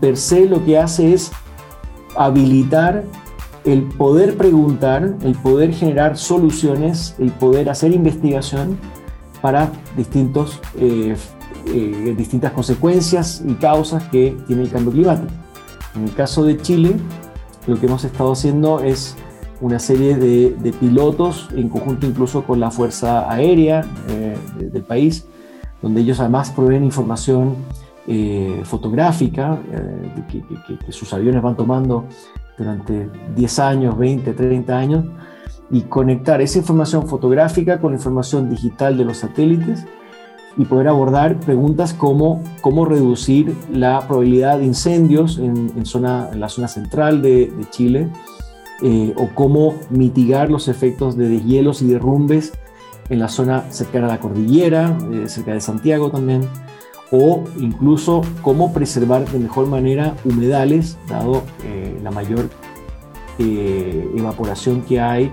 per 0.00 0.16
se 0.16 0.46
lo 0.46 0.64
que 0.64 0.78
hace 0.78 1.14
es 1.14 1.32
habilitar 2.16 3.02
el 3.64 3.82
poder 3.82 4.36
preguntar, 4.36 5.16
el 5.24 5.34
poder 5.34 5.72
generar 5.72 6.16
soluciones, 6.16 7.16
el 7.18 7.32
poder 7.32 7.68
hacer 7.68 7.92
investigación 7.92 8.78
para 9.46 9.70
distintos, 9.96 10.60
eh, 10.76 11.14
eh, 11.68 12.14
distintas 12.18 12.50
consecuencias 12.50 13.44
y 13.46 13.54
causas 13.54 14.02
que 14.10 14.36
tiene 14.48 14.62
el 14.62 14.70
cambio 14.70 14.90
climático. 14.90 15.32
En 15.94 16.02
el 16.02 16.14
caso 16.14 16.42
de 16.42 16.56
Chile, 16.56 16.96
lo 17.68 17.78
que 17.78 17.86
hemos 17.86 18.02
estado 18.02 18.32
haciendo 18.32 18.80
es 18.80 19.14
una 19.60 19.78
serie 19.78 20.16
de, 20.16 20.72
pilotos, 20.80 21.48
en 21.54 21.68
conjunto 21.68 22.08
incluso 22.08 22.42
con 22.42 22.58
la 22.58 22.72
Fuerza 22.72 23.30
Aérea 23.32 23.84
eh, 24.08 24.36
del 24.56 24.82
país, 24.82 25.28
donde 25.80 26.00
ellos 26.00 26.18
además 26.18 26.50
proveen 26.50 26.82
información 26.82 27.54
eh, 28.08 28.62
fotográfica 28.64 29.60
eh, 29.72 30.42
que, 30.84 30.92
sus 30.92 31.14
aviones 31.14 31.40
van 31.40 31.56
tomando 31.56 32.06
durante 32.58 33.08
10 33.36 33.58
años, 33.60 33.96
20, 33.96 34.32
30 34.32 34.76
años, 34.76 35.04
y 35.70 35.82
conectar 35.82 36.40
esa 36.40 36.58
información 36.58 37.08
fotográfica 37.08 37.80
con 37.80 37.92
la 37.92 37.96
información 37.96 38.50
digital 38.50 38.96
de 38.96 39.04
los 39.04 39.18
satélites 39.18 39.84
y 40.56 40.64
poder 40.64 40.88
abordar 40.88 41.38
preguntas 41.40 41.92
como 41.92 42.42
cómo 42.60 42.86
reducir 42.86 43.54
la 43.70 44.06
probabilidad 44.06 44.58
de 44.58 44.64
incendios 44.64 45.38
en, 45.38 45.84
zona, 45.84 46.30
en 46.32 46.40
la 46.40 46.48
zona 46.48 46.68
central 46.68 47.20
de, 47.20 47.52
Chile 47.70 48.08
eh, 48.82 49.12
o 49.16 49.28
cómo 49.34 49.74
mitigar 49.90 50.50
los 50.50 50.68
efectos 50.68 51.16
de 51.16 51.28
deshielos 51.28 51.82
y 51.82 51.88
derrumbes 51.88 52.52
en 53.08 53.18
la 53.18 53.28
zona 53.28 53.70
cercana 53.70 54.06
a 54.06 54.10
la 54.10 54.20
cordillera, 54.20 54.96
eh, 55.12 55.28
cerca 55.28 55.52
de 55.52 55.60
Santiago 55.60 56.10
también, 56.10 56.48
o 57.12 57.44
incluso 57.58 58.22
cómo 58.42 58.72
preservar 58.72 59.30
de 59.30 59.38
mejor 59.38 59.66
manera 59.66 60.14
humedales, 60.24 60.98
dado 61.08 61.44
eh, 61.64 61.98
la 62.02 62.10
mayor 62.10 62.48
evaporación 63.38 64.80
que 64.80 64.98
hay, 64.98 65.30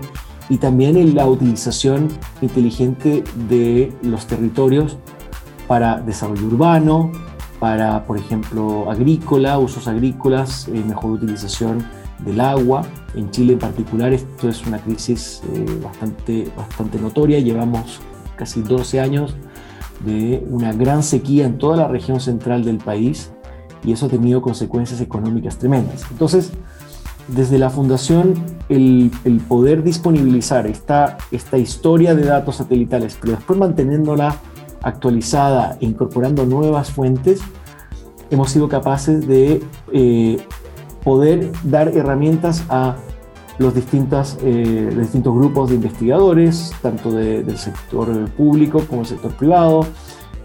y 0.48 0.58
también 0.58 0.96
en 0.96 1.14
la 1.14 1.26
utilización 1.26 2.08
inteligente 2.42 3.24
de 3.48 3.92
los 4.02 4.26
territorios 4.26 4.98
para 5.66 6.00
desarrollo 6.00 6.46
urbano, 6.46 7.12
para, 7.58 8.04
por 8.04 8.18
ejemplo, 8.18 8.90
agrícola, 8.90 9.58
usos 9.58 9.88
agrícolas, 9.88 10.68
eh, 10.68 10.82
mejor 10.86 11.12
utilización 11.12 11.86
del 12.24 12.40
agua. 12.40 12.82
En 13.14 13.30
Chile 13.30 13.54
en 13.54 13.58
particular 13.58 14.12
esto 14.12 14.48
es 14.48 14.66
una 14.66 14.78
crisis 14.78 15.42
eh, 15.52 15.64
bastante, 15.82 16.50
bastante 16.56 16.98
notoria. 16.98 17.38
Llevamos 17.38 18.00
casi 18.36 18.60
12 18.60 19.00
años 19.00 19.36
de 20.04 20.44
una 20.50 20.72
gran 20.72 21.02
sequía 21.02 21.46
en 21.46 21.56
toda 21.56 21.76
la 21.76 21.88
región 21.88 22.20
central 22.20 22.64
del 22.64 22.78
país 22.78 23.30
y 23.84 23.92
eso 23.92 24.06
ha 24.06 24.08
tenido 24.08 24.42
consecuencias 24.42 25.00
económicas 25.00 25.58
tremendas. 25.58 26.04
Entonces, 26.10 26.52
desde 27.28 27.58
la 27.58 27.70
Fundación, 27.70 28.34
el, 28.68 29.10
el 29.24 29.38
poder 29.38 29.82
disponibilizar 29.82 30.66
esta, 30.66 31.18
esta 31.30 31.58
historia 31.58 32.14
de 32.14 32.24
datos 32.24 32.56
satelitales, 32.56 33.16
pero 33.20 33.36
después 33.36 33.58
manteniéndola 33.58 34.36
actualizada 34.82 35.76
e 35.80 35.86
incorporando 35.86 36.44
nuevas 36.44 36.90
fuentes, 36.90 37.40
hemos 38.30 38.50
sido 38.50 38.68
capaces 38.68 39.26
de 39.26 39.62
eh, 39.92 40.36
poder 41.02 41.50
dar 41.64 41.88
herramientas 41.88 42.64
a 42.68 42.96
los, 43.58 43.74
distintas, 43.74 44.38
eh, 44.42 44.94
distintos 44.98 45.34
grupos 45.34 45.70
de 45.70 45.76
investigadores, 45.76 46.72
tanto 46.82 47.12
del 47.12 47.56
sector 47.56 48.28
público 48.30 48.80
como 48.88 49.02
del 49.02 49.10
sector 49.10 49.34
privado, 49.36 49.86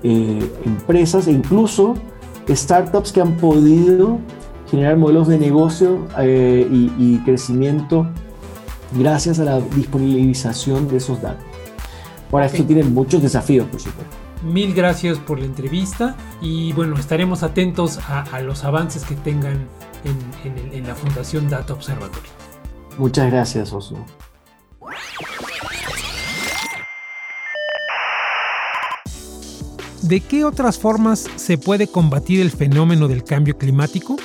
eh, 0.03 0.51
empresas 0.65 1.27
e 1.27 1.31
incluso 1.31 1.95
startups 2.47 3.11
que 3.11 3.21
han 3.21 3.35
podido 3.37 4.19
generar 4.69 4.97
modelos 4.97 5.27
de 5.27 5.37
negocio 5.37 6.07
y, 6.19 6.91
y 6.97 7.21
crecimiento 7.25 8.07
gracias 8.93 9.39
a 9.39 9.43
la 9.43 9.59
disponibilización 9.59 10.87
de 10.87 10.97
esos 10.97 11.21
datos. 11.21 11.45
Ahora, 12.31 12.45
esto 12.45 12.63
tiene 12.63 12.83
muchos 12.83 13.21
desafíos, 13.21 13.67
por 13.67 13.79
supuesto. 13.79 14.15
Mil 14.43 14.73
gracias 14.73 15.17
por 15.17 15.39
la 15.39 15.45
entrevista 15.45 16.15
y 16.41 16.71
bueno, 16.73 16.97
estaremos 16.97 17.43
atentos 17.43 17.99
a, 18.07 18.39
los 18.41 18.63
avances 18.63 19.03
que 19.03 19.15
tengan 19.15 19.67
en, 20.05 20.87
la 20.87 20.95
Fundación 20.95 21.49
Data 21.49 21.73
Observatory. 21.73 22.29
Muchas 22.97 23.31
gracias, 23.31 23.73
Oso. 23.73 23.97
¿De 30.03 30.21
qué 30.21 30.45
otras 30.45 30.79
formas 30.79 31.27
se 31.35 31.57
puede 31.57 31.87
combatir 31.87 32.39
el 32.39 32.51
fenómeno 32.51 33.09
del 33.09 33.25
cambio 33.25 33.57
climático? 33.57 34.15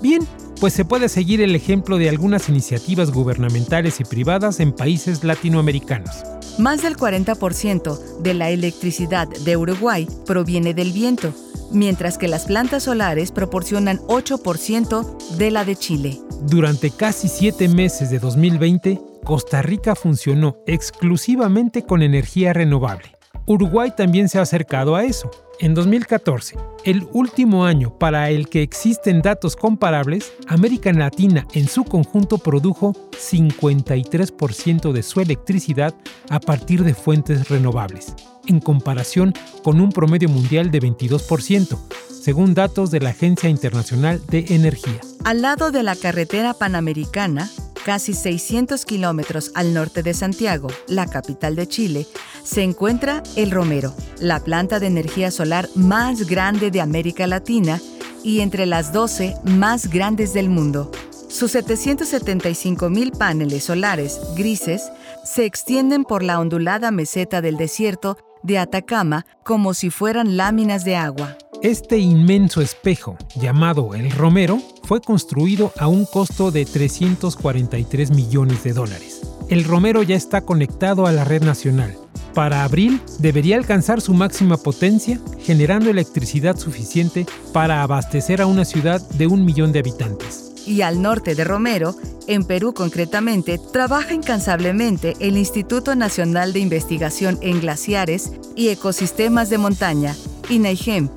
Bien, 0.00 0.26
pues 0.60 0.72
se 0.72 0.84
puede 0.84 1.08
seguir 1.08 1.40
el 1.40 1.54
ejemplo 1.54 1.98
de 1.98 2.08
algunas 2.08 2.48
iniciativas 2.48 3.12
gubernamentales 3.12 4.00
y 4.00 4.04
privadas 4.04 4.60
en 4.60 4.72
países 4.72 5.24
latinoamericanos. 5.24 6.10
Más 6.58 6.82
del 6.82 6.96
40% 6.96 8.20
de 8.20 8.34
la 8.34 8.50
electricidad 8.50 9.28
de 9.28 9.56
Uruguay 9.56 10.08
proviene 10.26 10.74
del 10.74 10.92
viento, 10.92 11.32
mientras 11.70 12.18
que 12.18 12.28
las 12.28 12.46
plantas 12.46 12.84
solares 12.84 13.30
proporcionan 13.30 13.98
8% 14.08 15.36
de 15.36 15.50
la 15.50 15.64
de 15.64 15.76
Chile. 15.76 16.18
Durante 16.42 16.90
casi 16.90 17.28
siete 17.28 17.68
meses 17.68 18.10
de 18.10 18.18
2020, 18.18 19.00
Costa 19.24 19.62
Rica 19.62 19.94
funcionó 19.94 20.56
exclusivamente 20.66 21.84
con 21.84 22.02
energía 22.02 22.52
renovable. 22.52 23.17
Uruguay 23.48 23.90
también 23.96 24.28
se 24.28 24.38
ha 24.38 24.42
acercado 24.42 24.94
a 24.94 25.04
eso. 25.04 25.30
En 25.58 25.74
2014, 25.74 26.56
el 26.84 27.08
último 27.12 27.64
año 27.64 27.98
para 27.98 28.28
el 28.28 28.50
que 28.50 28.62
existen 28.62 29.22
datos 29.22 29.56
comparables, 29.56 30.34
América 30.46 30.92
Latina 30.92 31.46
en 31.54 31.66
su 31.66 31.84
conjunto 31.84 32.36
produjo 32.36 32.92
53% 32.92 34.92
de 34.92 35.02
su 35.02 35.22
electricidad 35.22 35.94
a 36.28 36.40
partir 36.40 36.84
de 36.84 36.92
fuentes 36.92 37.48
renovables, 37.48 38.14
en 38.46 38.60
comparación 38.60 39.32
con 39.64 39.80
un 39.80 39.92
promedio 39.92 40.28
mundial 40.28 40.70
de 40.70 40.82
22%, 40.82 41.78
según 42.10 42.52
datos 42.52 42.90
de 42.90 43.00
la 43.00 43.10
Agencia 43.10 43.48
Internacional 43.48 44.20
de 44.28 44.44
Energía. 44.50 45.00
Al 45.24 45.40
lado 45.40 45.70
de 45.70 45.82
la 45.82 45.96
carretera 45.96 46.52
panamericana, 46.52 47.48
casi 47.88 48.12
600 48.12 48.84
kilómetros 48.84 49.50
al 49.54 49.72
norte 49.72 50.02
de 50.02 50.12
Santiago, 50.12 50.68
la 50.88 51.06
capital 51.06 51.56
de 51.56 51.66
Chile, 51.66 52.06
se 52.44 52.62
encuentra 52.62 53.22
El 53.34 53.50
Romero, 53.50 53.94
la 54.20 54.40
planta 54.40 54.78
de 54.78 54.88
energía 54.88 55.30
solar 55.30 55.70
más 55.74 56.26
grande 56.26 56.70
de 56.70 56.82
América 56.82 57.26
Latina 57.26 57.80
y 58.22 58.40
entre 58.40 58.66
las 58.66 58.92
12 58.92 59.36
más 59.44 59.88
grandes 59.88 60.34
del 60.34 60.50
mundo. 60.50 60.90
Sus 61.30 61.52
775 61.52 62.90
mil 62.90 63.10
paneles 63.10 63.64
solares 63.64 64.20
grises 64.36 64.92
se 65.24 65.46
extienden 65.46 66.04
por 66.04 66.22
la 66.22 66.40
ondulada 66.40 66.90
meseta 66.90 67.40
del 67.40 67.56
desierto 67.56 68.18
de 68.42 68.58
Atacama 68.58 69.24
como 69.44 69.72
si 69.72 69.88
fueran 69.88 70.36
láminas 70.36 70.84
de 70.84 70.96
agua. 70.96 71.38
Este 71.60 71.98
inmenso 71.98 72.60
espejo, 72.60 73.16
llamado 73.34 73.96
el 73.96 74.12
Romero, 74.12 74.60
fue 74.84 75.00
construido 75.00 75.72
a 75.76 75.88
un 75.88 76.04
costo 76.04 76.52
de 76.52 76.64
343 76.64 78.12
millones 78.12 78.62
de 78.62 78.72
dólares. 78.72 79.22
El 79.48 79.64
Romero 79.64 80.04
ya 80.04 80.14
está 80.14 80.42
conectado 80.42 81.08
a 81.08 81.12
la 81.12 81.24
red 81.24 81.42
nacional. 81.42 81.96
Para 82.32 82.62
abril 82.62 83.00
debería 83.18 83.56
alcanzar 83.56 84.00
su 84.00 84.14
máxima 84.14 84.56
potencia, 84.56 85.18
generando 85.40 85.90
electricidad 85.90 86.56
suficiente 86.56 87.26
para 87.52 87.82
abastecer 87.82 88.40
a 88.40 88.46
una 88.46 88.64
ciudad 88.64 89.00
de 89.10 89.26
un 89.26 89.44
millón 89.44 89.72
de 89.72 89.80
habitantes 89.80 90.48
y 90.68 90.82
al 90.82 91.00
norte 91.00 91.34
de 91.34 91.44
Romero, 91.44 91.96
en 92.26 92.44
Perú 92.44 92.74
concretamente, 92.74 93.58
trabaja 93.72 94.12
incansablemente 94.12 95.14
el 95.18 95.38
Instituto 95.38 95.94
Nacional 95.94 96.52
de 96.52 96.60
Investigación 96.60 97.38
en 97.40 97.60
Glaciares 97.60 98.32
y 98.54 98.68
Ecosistemas 98.68 99.48
de 99.48 99.56
Montaña, 99.56 100.14
INAIGEM. 100.50 101.08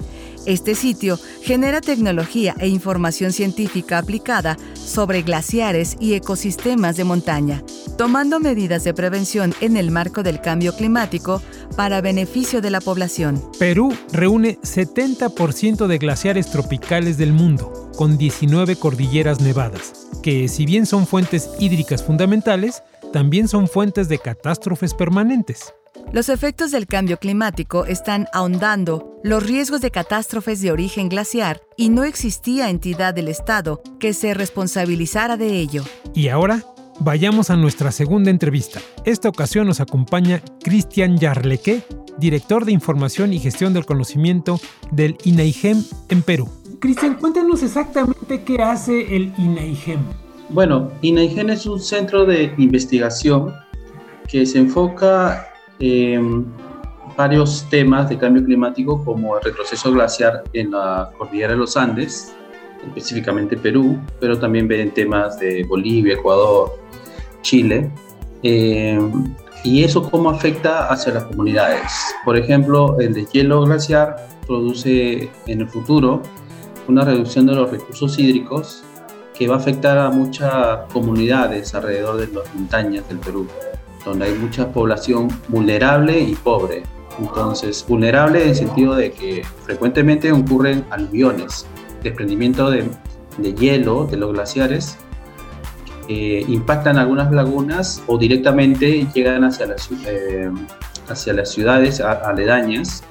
Este 0.46 0.76
sitio 0.76 1.20
genera 1.44 1.82
tecnología 1.82 2.56
e 2.60 2.68
información 2.68 3.32
científica 3.32 4.00
aplicada 4.00 4.58
sobre 4.74 5.22
glaciares 5.22 5.96
y 6.00 6.14
ecosistemas 6.14 6.98
de 6.98 7.04
montaña, 7.04 7.64
tomando 7.98 8.40
medidas 8.40 8.84
de 8.84 8.94
prevención 8.94 9.54
en 9.62 9.78
el 9.78 9.92
marco 9.92 10.24
del 10.24 10.42
cambio 10.42 10.76
climático 10.76 11.42
para 11.76 12.02
beneficio 12.02 12.62
de 12.62 12.72
la 12.72 12.82
población. 12.82 13.42
Perú 13.60 13.94
reúne 14.12 14.58
70% 14.62 15.88
de 15.88 15.98
glaciares 15.98 16.50
tropicales 16.50 17.18
del 17.18 17.34
mundo 17.34 17.92
con 17.96 18.18
19 18.18 18.78
cordilleras 18.78 19.42
nevadas, 19.42 20.08
que 20.24 20.48
si 20.48 20.66
bien 20.66 20.86
son 20.86 21.06
fuentes 21.06 21.52
hídricas 21.60 22.04
fundamentales, 22.04 22.82
también 23.14 23.48
son 23.48 23.68
fuentes 23.68 24.10
de 24.10 24.18
catástrofes 24.18 24.94
permanentes. 24.94 25.74
Los 26.12 26.30
efectos 26.30 26.72
del 26.72 26.88
cambio 26.88 27.18
climático 27.18 27.86
están 27.86 28.28
ahondando 28.34 29.20
los 29.24 29.46
riesgos 29.46 29.82
de 29.82 29.92
catástrofes 29.92 30.62
de 30.62 30.72
origen 30.72 31.08
glaciar 31.08 31.62
y 31.78 31.90
no 31.90 32.04
existía 32.04 32.70
entidad 32.70 33.14
del 33.14 33.28
Estado 33.30 33.82
que 34.00 34.14
se 34.14 34.34
responsabilizara 34.34 35.38
de 35.38 35.60
ello. 35.60 35.84
Y 36.14 36.28
ahora, 36.28 36.64
vayamos 37.00 37.50
a 37.50 37.56
nuestra 37.56 37.92
segunda 37.92 38.30
entrevista. 38.30 38.82
Esta 39.06 39.30
ocasión 39.30 39.68
nos 39.68 39.80
acompaña 39.80 40.42
Cristian 40.64 41.18
Yarleque, 41.18 41.84
director 42.18 42.66
de 42.66 42.74
Información 42.74 43.32
y 43.32 43.40
Gestión 43.40 43.74
del 43.74 43.86
Conocimiento 43.86 44.60
del 44.92 45.18
INAIGEM 45.24 45.84
en 46.10 46.22
Perú. 46.24 46.50
Cristian, 46.80 47.16
cuéntanos 47.16 47.64
exactamente 47.64 48.44
qué 48.44 48.62
hace 48.62 49.16
el 49.16 49.34
INAIGEM. 49.38 50.00
Bueno, 50.50 50.92
INAIGEM 51.02 51.52
es 51.52 51.66
un 51.66 51.80
centro 51.80 52.26
de 52.26 52.54
investigación 52.58 53.54
que 54.28 54.46
se 54.46 54.60
enfoca 54.60 55.48
en 55.82 56.46
varios 57.18 57.68
temas 57.70 58.10
de 58.10 58.18
cambio 58.18 58.44
climático 58.46 59.04
como 59.04 59.38
el 59.38 59.44
retroceso 59.44 59.92
glaciar 59.92 60.44
en 60.54 60.72
la 60.72 61.12
cordillera 61.18 61.54
de 61.54 61.58
los 61.58 61.76
Andes, 61.76 62.34
específicamente 62.88 63.58
Perú, 63.58 64.00
pero 64.20 64.40
también 64.40 64.68
ven 64.68 64.92
temas 64.92 65.40
de 65.40 65.64
Bolivia, 65.66 66.14
Ecuador, 66.14 66.80
Chile. 67.42 67.92
Eh, 68.44 69.00
y 69.64 69.84
eso 69.84 70.10
cómo 70.10 70.30
afecta 70.30 70.88
hacia 70.88 71.14
las 71.14 71.26
comunidades. 71.26 71.92
Por 72.26 72.38
ejemplo, 72.38 73.00
el 73.00 73.14
deshielo 73.14 73.62
glaciar 73.62 74.16
produce 74.48 75.30
en 75.46 75.62
el 75.62 75.68
futuro 75.68 76.22
una 76.88 77.06
reducción 77.06 77.46
de 77.46 77.54
los 77.54 77.70
recursos 77.70 78.18
hídricos 78.18 78.84
que 79.38 79.48
va 79.48 79.56
a 79.56 79.58
afectar 79.58 79.98
a 79.98 80.10
muchas 80.10 80.92
comunidades 80.92 81.74
alrededor 81.76 82.18
de 82.18 82.28
las 82.28 82.54
montañas 82.56 83.08
del 83.08 83.20
Perú, 83.20 83.48
donde 84.06 84.26
hay 84.26 84.34
mucha 84.34 84.72
población 84.72 85.30
vulnerable 85.48 86.20
y 86.20 86.36
pobre. 86.36 86.84
Entonces, 87.20 87.86
vulnerable 87.88 88.42
en 88.42 88.50
el 88.50 88.56
sentido 88.56 88.96
de 88.96 89.12
que 89.12 89.44
frecuentemente 89.66 90.32
ocurren 90.32 90.86
aluviones, 90.90 91.66
desprendimiento 92.02 92.70
de, 92.72 92.90
de 93.38 93.54
hielo 93.54 94.06
de 94.06 94.18
los 94.18 94.34
glaciares, 94.34 94.98
impactan 96.08 96.98
algunas 96.98 97.32
lagunas 97.32 98.04
o 98.08 98.18
directamente 98.18 99.08
llegan 99.14 99.44
hacia 99.44 99.68
las, 99.68 99.90
eh, 100.06 100.52
hacia 101.08 101.34
las 101.34 101.52
ciudades 101.52 102.02
aledañas 102.02 103.04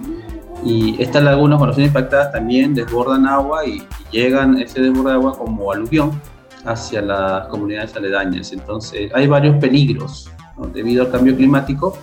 y 0.64 1.00
estas 1.02 1.22
lagunas, 1.22 1.58
cuando 1.58 1.74
son 1.74 1.84
impactadas, 1.84 2.32
también 2.32 2.74
desbordan 2.74 3.26
agua 3.26 3.66
y, 3.66 3.82
llegan 4.10 4.58
ese 4.58 4.80
desborde 4.82 5.10
de 5.10 5.14
agua 5.14 5.38
como 5.38 5.70
aluvión 5.70 6.20
hacia 6.64 7.00
las 7.00 7.46
comunidades 7.46 7.94
aledañas. 7.94 8.52
Entonces, 8.52 9.08
hay 9.14 9.28
varios 9.28 9.56
peligros 9.58 10.28
debido 10.66 11.04
al 11.04 11.10
cambio 11.10 11.36
climático, 11.36 11.96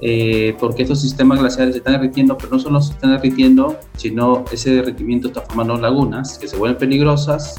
eh, 0.00 0.56
porque 0.58 0.82
estos 0.82 1.00
sistemas 1.00 1.40
glaciares 1.40 1.74
se 1.74 1.78
están 1.78 1.94
derritiendo, 1.94 2.36
pero 2.38 2.52
no 2.52 2.58
solo 2.58 2.80
se 2.80 2.92
están 2.92 3.10
derritiendo, 3.12 3.78
sino 3.96 4.44
ese 4.50 4.70
derretimiento 4.70 5.28
está 5.28 5.42
formando 5.42 5.76
lagunas 5.76 6.38
que 6.38 6.48
se 6.48 6.56
vuelven 6.56 6.78
peligrosas 6.78 7.56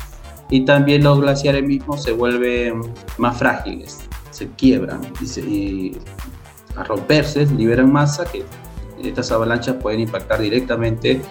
y 0.49 0.65
también 0.65 1.03
los 1.03 1.21
glaciares 1.21 1.63
mismos 1.63 2.03
se 2.03 2.11
vuelven 2.11 2.81
más 3.17 3.37
frágiles, 3.37 3.99
se 4.31 4.47
quiebran 4.49 5.01
y, 5.21 5.39
y 5.39 5.97
a 6.75 6.83
romperse 6.83 7.45
liberan 7.45 7.91
masa 7.91 8.25
que 8.25 8.43
estas 9.03 9.31
avalanchas 9.31 9.75
pueden 9.75 10.01
impactar 10.01 10.41
directamente 10.41 11.21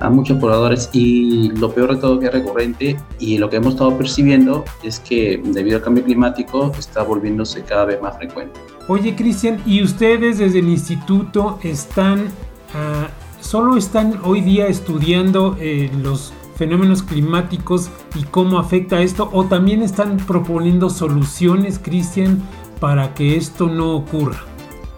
a 0.00 0.10
muchos 0.10 0.38
pobladores 0.38 0.90
y 0.92 1.50
lo 1.52 1.72
peor 1.72 1.94
de 1.94 2.00
todo 2.00 2.18
que 2.18 2.26
es 2.26 2.32
recurrente 2.32 2.96
y 3.18 3.38
lo 3.38 3.48
que 3.48 3.56
hemos 3.56 3.74
estado 3.74 3.96
percibiendo 3.96 4.64
es 4.82 5.00
que 5.00 5.40
debido 5.44 5.78
al 5.78 5.82
cambio 5.82 6.04
climático 6.04 6.72
está 6.78 7.02
volviéndose 7.02 7.62
cada 7.62 7.84
vez 7.86 8.00
más 8.00 8.16
frecuente. 8.16 8.58
Oye 8.88 9.14
Cristian, 9.14 9.60
¿y 9.66 9.82
ustedes 9.82 10.38
desde 10.38 10.58
el 10.58 10.68
instituto 10.68 11.58
están, 11.62 12.20
uh, 12.20 13.06
solo 13.40 13.76
están 13.76 14.20
hoy 14.24 14.40
día 14.40 14.66
estudiando 14.66 15.56
eh, 15.58 15.90
los 16.02 16.32
fenómenos 16.56 17.02
climáticos 17.02 17.90
y 18.14 18.24
cómo 18.24 18.58
afecta 18.58 19.00
esto 19.00 19.28
o 19.32 19.44
también 19.44 19.82
están 19.82 20.18
proponiendo 20.18 20.90
soluciones, 20.90 21.80
Cristian, 21.82 22.42
para 22.80 23.14
que 23.14 23.36
esto 23.36 23.66
no 23.66 23.94
ocurra? 23.96 24.44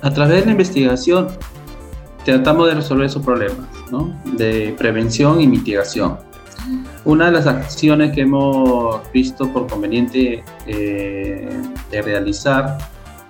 A 0.03 0.13
través 0.13 0.41
de 0.41 0.47
la 0.47 0.53
investigación 0.53 1.29
tratamos 2.25 2.69
de 2.69 2.75
resolver 2.75 3.07
esos 3.07 3.25
problemas, 3.25 3.67
de 4.37 4.75
prevención 4.79 5.41
y 5.41 5.47
mitigación. 5.47 6.19
Una 7.05 7.27
de 7.27 7.33
las 7.33 7.47
acciones 7.47 8.13
que 8.13 8.23
hemos 8.23 9.01
visto 9.13 9.53
por 9.53 9.69
conveniente 9.69 10.43
eh, 10.67 11.63
de 11.91 12.03
realizar 12.03 12.79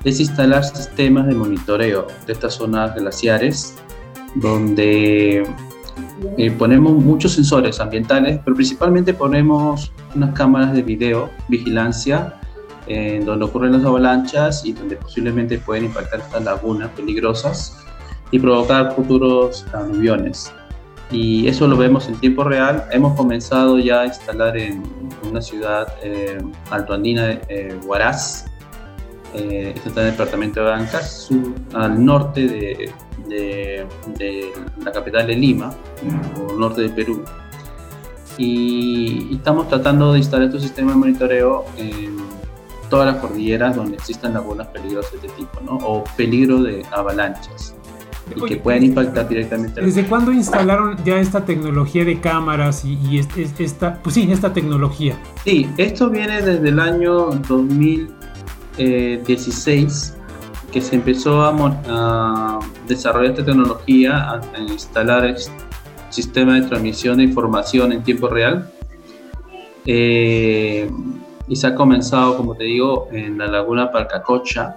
es 0.04 0.20
instalar 0.20 0.64
sistemas 0.64 1.26
de 1.26 1.34
monitoreo 1.34 2.06
de 2.26 2.32
estas 2.32 2.54
zonas 2.54 2.94
glaciares, 2.94 3.74
donde 4.36 5.46
eh, 6.38 6.50
ponemos 6.52 6.92
muchos 6.94 7.32
sensores 7.32 7.80
ambientales, 7.80 8.40
pero 8.44 8.56
principalmente 8.56 9.12
ponemos 9.12 9.92
unas 10.14 10.32
cámaras 10.34 10.72
de 10.72 10.82
video, 10.82 11.30
vigilancia, 11.48 12.40
en 12.86 13.26
donde 13.26 13.44
ocurren 13.44 13.72
las 13.72 13.84
avalanchas 13.84 14.64
y 14.64 14.72
donde 14.72 14.96
posiblemente 14.96 15.58
pueden 15.58 15.86
impactar 15.86 16.20
estas 16.20 16.44
lagunas 16.44 16.90
peligrosas 16.90 17.85
y 18.30 18.38
provocar 18.38 18.94
futuros 18.94 19.66
aluviones. 19.72 20.52
Y 21.10 21.46
eso 21.46 21.68
lo 21.68 21.76
vemos 21.76 22.08
en 22.08 22.16
tiempo 22.16 22.42
real. 22.42 22.84
Hemos 22.90 23.16
comenzado 23.16 23.78
ya 23.78 24.00
a 24.00 24.06
instalar 24.06 24.56
en 24.56 24.82
una 25.28 25.40
ciudad 25.40 25.86
eh, 26.02 26.38
altoandina, 26.70 27.40
eh, 27.48 27.78
Huaraz, 27.84 28.46
eh, 29.34 29.74
está 29.84 30.00
en 30.00 30.06
el 30.06 30.12
departamento 30.12 30.60
de 30.60 30.66
Bancas, 30.66 31.28
al 31.74 32.04
norte 32.04 32.46
de, 32.46 32.92
de, 33.28 33.86
de, 34.18 34.52
la 34.82 34.90
capital 34.90 35.26
de 35.26 35.36
Lima, 35.36 35.72
o 36.40 36.54
norte 36.54 36.82
de 36.82 36.88
Perú. 36.88 37.22
Y, 38.38 39.34
estamos 39.36 39.68
tratando 39.68 40.12
de 40.12 40.18
instalar 40.18 40.46
estos 40.46 40.62
sistemas 40.62 40.94
de 40.94 40.98
monitoreo 40.98 41.64
en 41.76 42.16
todas 42.90 43.12
las 43.12 43.22
cordilleras 43.22 43.76
donde 43.76 43.96
existan 43.96 44.34
lagunas 44.34 44.68
peligrosas 44.68 45.20
de 45.20 45.28
este 45.28 45.40
tipo, 45.40 45.60
¿no? 45.60 45.76
o 45.76 46.04
peligro 46.16 46.62
de 46.62 46.84
avalanchas 46.92 47.75
y 48.34 48.40
que 48.42 48.56
pueden 48.56 48.82
impactar 48.84 49.28
directamente. 49.28 49.80
¿Desde 49.80 50.04
cuándo 50.06 50.32
instalaron 50.32 50.96
ya 51.04 51.20
esta 51.20 51.44
tecnología 51.44 52.04
de 52.04 52.18
cámaras 52.20 52.84
y, 52.84 53.18
esta, 53.18 54.02
pues 54.02 54.14
sí, 54.14 54.28
esta 54.30 54.52
tecnología? 54.52 55.16
Sí, 55.44 55.68
esto 55.76 56.10
viene 56.10 56.42
desde 56.42 56.68
el 56.68 56.80
año 56.80 57.26
2016 57.48 60.14
que 60.72 60.80
se 60.80 60.96
empezó 60.96 61.42
a, 61.42 62.58
desarrollar 62.88 63.30
esta 63.30 63.44
tecnología, 63.44 64.28
a, 64.30 64.40
instalar 64.68 65.24
el 65.24 65.36
sistema 66.10 66.54
de 66.54 66.62
transmisión 66.62 67.18
de 67.18 67.24
información 67.24 67.92
en 67.92 68.02
tiempo 68.02 68.28
real. 68.28 68.72
Eh, 69.84 70.90
y 71.48 71.54
se 71.54 71.68
ha 71.68 71.76
comenzado, 71.76 72.36
como 72.36 72.56
te 72.56 72.64
digo, 72.64 73.06
en 73.12 73.38
la 73.38 73.46
laguna 73.46 73.92
Palcacocha, 73.92 74.74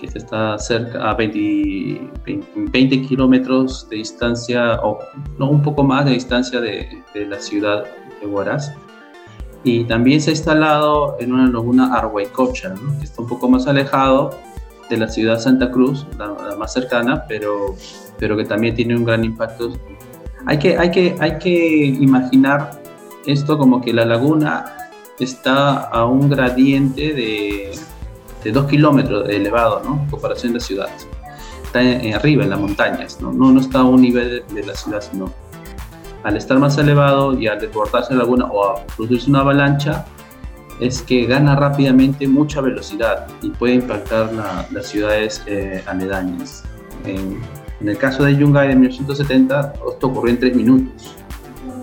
que 0.00 0.18
está 0.18 0.58
cerca 0.58 1.10
a 1.10 1.14
20, 1.14 2.10
20, 2.56 3.02
kilómetros 3.02 3.88
de 3.90 3.96
distancia, 3.96 4.80
o 4.82 4.98
no 5.38 5.50
un 5.50 5.62
poco 5.62 5.84
más 5.84 6.04
de 6.04 6.12
distancia 6.12 6.60
de, 6.60 7.02
de 7.14 7.26
la 7.26 7.38
ciudad 7.38 7.84
de 8.20 8.26
Huaraz. 8.26 8.72
Y 9.62 9.84
también 9.84 10.20
se 10.20 10.30
ha 10.30 10.32
instalado 10.32 11.16
en 11.20 11.32
una 11.32 11.46
laguna 11.50 11.94
Arhuaycocha, 11.94 12.74
que 12.98 13.04
está 13.04 13.22
un 13.22 13.28
poco 13.28 13.48
más 13.48 13.66
alejado 13.66 14.30
de 14.88 14.96
la 14.96 15.08
ciudad 15.08 15.38
Santa 15.38 15.70
Cruz, 15.70 16.06
la, 16.18 16.56
más 16.58 16.72
cercana, 16.72 17.24
pero, 17.28 17.74
pero 18.18 18.36
que 18.36 18.44
también 18.44 18.74
tiene 18.74 18.96
un 18.96 19.04
gran 19.04 19.24
impacto. 19.24 19.72
Hay 20.46 20.58
que, 20.58 20.78
hay, 20.78 20.90
que, 20.90 21.14
hay 21.20 21.38
que 21.38 21.84
imaginar 21.86 22.80
esto 23.26 23.58
como 23.58 23.80
que 23.82 23.92
la 23.92 24.06
laguna 24.06 24.76
está 25.18 25.76
a 25.76 26.06
un 26.06 26.30
gradiente 26.30 27.12
de, 27.12 27.70
de 28.42 28.52
dos 28.52 28.66
kilómetros 28.66 29.26
de 29.26 29.36
elevado, 29.36 29.82
¿no? 29.84 30.02
En 30.02 30.10
comparación 30.10 30.52
de 30.52 30.58
la 30.58 30.64
ciudad. 30.64 30.88
Está 31.64 31.82
en, 31.82 32.14
arriba, 32.14 32.44
en 32.44 32.50
las 32.50 32.60
montañas, 32.60 33.20
¿no? 33.20 33.32
¿no? 33.32 33.52
No, 33.52 33.60
está 33.60 33.80
a 33.80 33.84
un 33.84 34.02
nivel 34.02 34.42
de, 34.52 34.66
la 34.66 34.74
ciudad, 34.74 35.00
sino 35.00 35.32
al 36.24 36.36
estar 36.36 36.58
más 36.58 36.76
elevado 36.78 37.38
y 37.38 37.46
al 37.46 37.60
desbordarse 37.60 38.12
la 38.12 38.20
laguna 38.20 38.46
o 38.46 38.64
a 38.64 38.84
producirse 38.96 39.30
una 39.30 39.40
avalancha, 39.40 40.04
es 40.80 41.02
que 41.02 41.26
gana 41.26 41.56
rápidamente 41.56 42.26
mucha 42.26 42.60
velocidad 42.60 43.26
y 43.42 43.50
puede 43.50 43.74
impactar 43.74 44.30
las 44.70 44.86
ciudades 44.86 45.42
eh, 45.46 45.82
aledañas. 45.86 46.64
En, 47.04 47.40
el 47.86 47.96
caso 47.96 48.24
de 48.24 48.36
Yungay 48.36 48.68
de 48.68 48.74
1970, 48.74 49.72
esto 49.90 50.06
ocurrió 50.06 50.34
en 50.34 50.40
tres 50.40 50.54
minutos, 50.54 51.14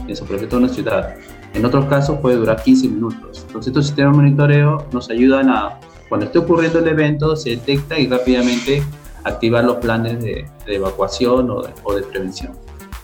en 0.07 0.15
su 0.15 0.25
toda 0.25 0.57
una 0.57 0.69
ciudad. 0.69 1.15
En 1.53 1.65
otros 1.65 1.85
casos 1.85 2.19
puede 2.19 2.35
durar 2.35 2.61
15 2.61 2.87
minutos. 2.89 3.45
Entonces 3.47 3.67
estos 3.67 3.87
sistemas 3.87 4.11
de 4.11 4.17
monitoreo 4.17 4.85
nos 4.91 5.09
ayudan 5.09 5.49
a, 5.49 5.79
cuando 6.09 6.27
esté 6.27 6.39
ocurriendo 6.39 6.79
el 6.79 6.87
evento, 6.87 7.35
se 7.35 7.51
detecta 7.51 7.99
y 7.99 8.07
rápidamente 8.07 8.83
activar 9.23 9.63
los 9.63 9.77
planes 9.77 10.23
de, 10.23 10.47
evacuación 10.65 11.49
o 11.49 11.93
de, 11.93 12.03
prevención. 12.03 12.53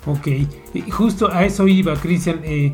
Ok, 0.05 0.27
justo 0.91 1.29
a 1.31 1.45
eso 1.45 1.67
iba, 1.67 1.95
Cristian. 1.95 2.41
Eh, 2.43 2.73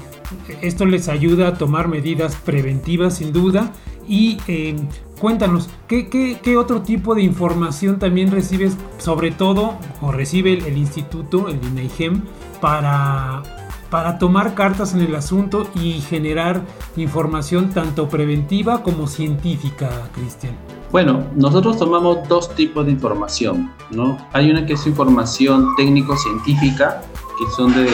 esto 0.61 0.85
les 0.85 1.07
ayuda 1.09 1.49
a 1.49 1.53
tomar 1.55 1.87
medidas 1.87 2.35
preventivas, 2.35 3.17
sin 3.17 3.31
duda. 3.31 3.71
Y 4.07 4.39
eh, 4.47 4.75
cuéntanos, 5.19 5.69
¿qué, 5.87 6.09
¿qué, 6.09 6.57
otro 6.57 6.81
tipo 6.81 7.13
de 7.13 7.21
información 7.21 7.99
también 7.99 8.31
recibes, 8.31 8.75
sobre 8.97 9.29
todo, 9.29 9.77
o 10.01 10.11
recibe 10.11 10.53
el, 10.53 10.65
el 10.65 10.77
instituto, 10.77 11.49
el 11.49 11.63
INAIGEM, 11.63 12.23
para 12.59 13.43
para 13.89 14.17
tomar 14.17 14.53
cartas 14.53 14.93
en 14.93 15.01
el 15.01 15.15
asunto 15.15 15.67
y 15.75 16.01
generar 16.01 16.61
información 16.95 17.71
tanto 17.71 18.07
preventiva 18.07 18.83
como 18.83 19.07
científica, 19.07 19.89
Cristian? 20.13 20.55
Bueno, 20.91 21.23
nosotros 21.35 21.77
tomamos 21.77 22.27
dos 22.27 22.53
tipos 22.55 22.85
de 22.85 22.91
información, 22.91 23.71
¿no? 23.91 24.17
Hay 24.33 24.49
una 24.49 24.65
que 24.65 24.73
es 24.73 24.87
información 24.87 25.75
técnico-científica, 25.75 27.01
que 27.37 27.51
son 27.55 27.73
de, 27.73 27.87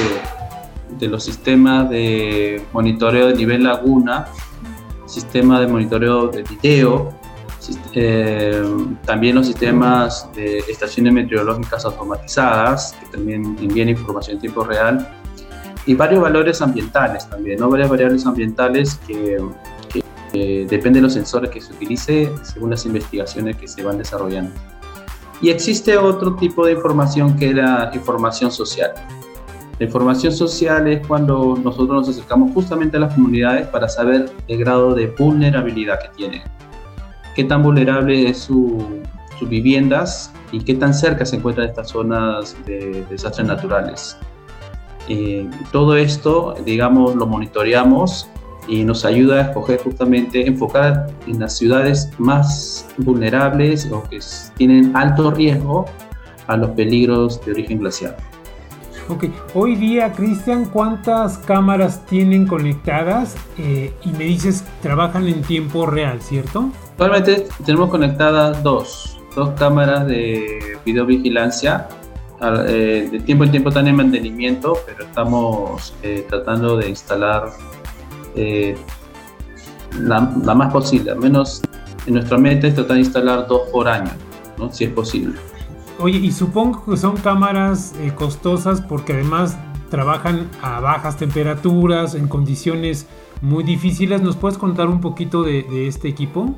de 0.98 1.08
los 1.08 1.24
sistemas 1.24 1.90
de 1.90 2.66
monitoreo 2.72 3.28
de 3.28 3.36
nivel 3.36 3.64
laguna, 3.64 4.28
sistema 5.06 5.60
de 5.60 5.68
monitoreo 5.68 6.28
de 6.28 6.44
video, 6.44 7.14
eh, 7.94 8.64
también 9.06 9.36
los 9.36 9.48
sistemas 9.48 10.30
de 10.36 10.60
estaciones 10.60 11.14
meteorológicas 11.14 11.86
automatizadas, 11.86 12.96
que 13.00 13.18
también 13.18 13.58
envían 13.62 13.90
información 13.90 14.36
en 14.36 14.42
tiempo 14.42 14.64
real, 14.64 15.08
y 15.86 15.94
varios 15.94 16.22
valores 16.22 16.62
ambientales 16.62 17.30
también, 17.30 17.60
¿no? 17.60 17.70
Varias 17.70 17.90
variables 17.90 18.26
ambientales 18.26 19.00
que, 19.08 19.38
que 20.32 20.66
dependen 20.70 20.94
de 20.94 21.02
los 21.02 21.14
sensores 21.14 21.50
que 21.50 21.62
se 21.62 21.74
utilice 21.74 22.32
según 22.44 22.72
las 22.72 22.86
investigaciones 22.86 23.58
que 23.58 23.68
se 23.68 23.84
van 23.84 23.98
desarrollando. 23.98 24.52
Y 25.42 25.50
existe 25.50 25.98
otro 25.98 26.36
tipo 26.36 26.66
de 26.66 26.74
información 26.74 27.36
que 27.36 27.50
es 27.50 27.56
la 27.56 27.92
información 27.94 28.52
social. 28.52 28.94
La 29.78 29.86
información 29.86 30.32
social 30.32 30.88
es 30.88 31.06
cuando 31.06 31.60
nosotros 31.62 32.08
nos 32.08 32.10
acercamos 32.10 32.54
justamente 32.54 32.96
a 32.96 33.02
las 33.02 33.14
comunidades 33.14 33.68
para 33.68 33.90
saber 33.90 34.32
el 34.48 34.58
grado 34.58 34.96
de 34.96 35.08
vulnerabilidad 35.08 36.00
que 36.00 36.10
tienen, 36.16 36.42
qué 37.36 37.44
tan 37.44 37.62
vulnerable 37.62 38.30
es 38.30 38.38
su, 38.38 38.86
sus 39.38 39.50
viviendas 39.50 40.32
y 40.54 40.64
qué 40.64 40.76
tan 40.76 40.94
cerca 40.94 41.26
se 41.26 41.36
encuentran 41.36 41.68
estas 41.68 41.90
zonas 41.90 42.56
de 42.66 43.06
desastres 43.10 43.48
naturales. 43.48 44.18
Eh, 45.08 45.50
todo 45.72 45.96
esto, 45.96 46.56
digamos, 46.66 47.16
lo 47.16 47.28
monitoreamos 47.28 48.30
y 48.68 48.84
nos 48.84 49.06
ayuda 49.06 49.38
a 49.38 49.42
escoger 49.42 49.80
justamente, 49.84 50.48
enfocar 50.48 51.08
en 51.28 51.40
las 51.40 51.58
ciudades 51.58 52.10
más 52.18 52.88
vulnerables 52.98 53.90
o 53.92 54.04
que 54.04 54.20
tienen 54.56 54.96
alto 54.96 55.32
riesgo 55.32 55.86
a 56.48 56.58
los 56.58 56.72
peligros 56.72 57.44
de 57.46 57.52
origen 57.52 57.80
glacial. 57.80 58.16
Ok, 59.08 59.26
hoy 59.54 59.76
día, 59.76 60.12
Cristian, 60.14 60.66
¿cuántas 60.66 61.38
cámaras 61.38 62.04
tienen 62.08 62.48
conectadas? 62.48 63.36
Eh, 63.60 63.94
y 64.04 64.10
me 64.14 64.24
dices, 64.24 64.64
trabajan 64.82 65.28
en 65.28 65.44
tiempo 65.44 65.86
real, 65.86 66.20
¿cierto? 66.24 66.72
Actualmente 66.90 67.46
tenemos 67.64 67.92
conectadas 67.92 68.64
dos, 68.64 69.20
dos 69.36 69.50
cámaras 69.60 70.08
de 70.08 70.80
videovigilancia 70.84 71.88
eh, 72.42 73.10
de 73.12 73.20
tiempo 73.22 73.44
en 73.44 73.52
tiempo 73.52 73.70
están 73.70 73.88
en 73.88 73.96
mantenimiento, 73.96 74.78
pero 74.86 75.04
estamos 75.06 75.94
eh, 76.04 76.26
tratando 76.30 76.78
de 76.78 76.90
instalar 76.90 77.50
eh, 78.36 78.76
la, 80.00 80.22
más 80.22 80.72
posible, 80.72 81.12
al 81.12 81.20
menos 81.20 81.62
en 82.06 82.16
nuestra 82.16 82.38
meta 82.38 82.68
es 82.68 82.76
tratar 82.76 82.96
de 82.96 83.02
instalar 83.02 83.48
dos 83.48 83.70
por 83.72 83.88
año, 83.88 84.12
¿no? 84.58 84.72
si 84.72 84.84
es 84.86 84.92
posible. 84.92 85.36
Oye, 86.00 86.18
y 86.18 86.32
supongo 86.32 86.84
que 86.86 86.98
son 86.98 87.16
cámaras 87.18 87.94
costosas 88.16 88.82
porque 88.82 89.14
además 89.14 89.58
trabajan 89.90 90.50
a 90.62 90.82
bajas 90.82 91.18
temperaturas, 91.18 92.16
en 92.16 92.28
condiciones 92.28 93.08
muy 93.42 93.64
difíciles. 93.64 94.22
¿Nos 94.22 94.36
puedes 94.36 94.58
contar 94.58 94.90
un 94.90 95.00
poquito 95.00 95.44
de, 95.44 95.64
de 95.64 95.88
este 95.88 96.10
equipo? 96.10 96.54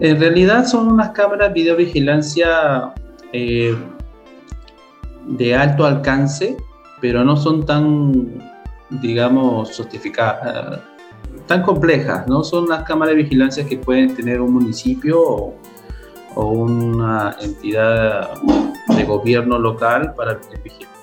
En 0.00 0.18
realidad 0.18 0.66
son 0.66 0.88
unas 0.88 1.10
cámaras 1.10 1.48
de 1.48 1.54
videovigilancia 1.54 2.92
eh, 3.32 3.76
de 5.26 5.54
alto 5.54 5.86
alcance, 5.86 6.56
pero 7.00 7.24
no 7.24 7.36
son 7.36 7.64
tan, 7.64 8.42
digamos, 8.90 9.74
sofisticadas, 9.74 10.80
tan 11.46 11.62
complejas, 11.62 12.26
¿no? 12.26 12.44
Son 12.44 12.68
las 12.68 12.84
cámaras 12.84 13.14
de 13.14 13.22
vigilancia 13.22 13.66
que 13.66 13.78
pueden 13.78 14.14
tener 14.14 14.40
un 14.40 14.54
municipio 14.54 15.20
o, 15.20 15.54
una 16.34 17.36
entidad 17.40 18.30
de 18.88 19.04
gobierno 19.04 19.58
local 19.58 20.14
para, 20.14 20.40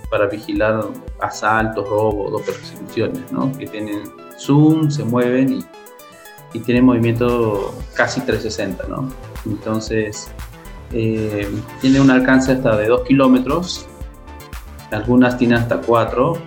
para 0.10 0.26
vigilar 0.28 0.86
asaltos, 1.20 1.88
robos 1.88 2.34
o 2.34 2.46
persecuciones, 2.46 3.32
¿no? 3.32 3.52
Que 3.58 3.68
tienen 3.68 4.04
zoom, 4.38 4.90
se 4.90 5.04
mueven 5.04 5.54
y, 5.54 5.66
y 6.54 6.60
tienen 6.60 6.86
movimiento 6.86 7.74
casi 7.94 8.22
360, 8.22 8.88
¿no? 8.88 9.10
Entonces, 9.46 10.32
eh, 10.92 11.48
tiene 11.82 12.02
un 12.02 12.10
alcance 12.10 12.52
hasta 12.54 12.76
de 12.76 12.88
2 12.88 13.04
kilómetros 13.04 13.86
algunas 14.92 15.38
tienen 15.38 15.58
hasta 15.58 15.80
cuatro, 15.82 16.38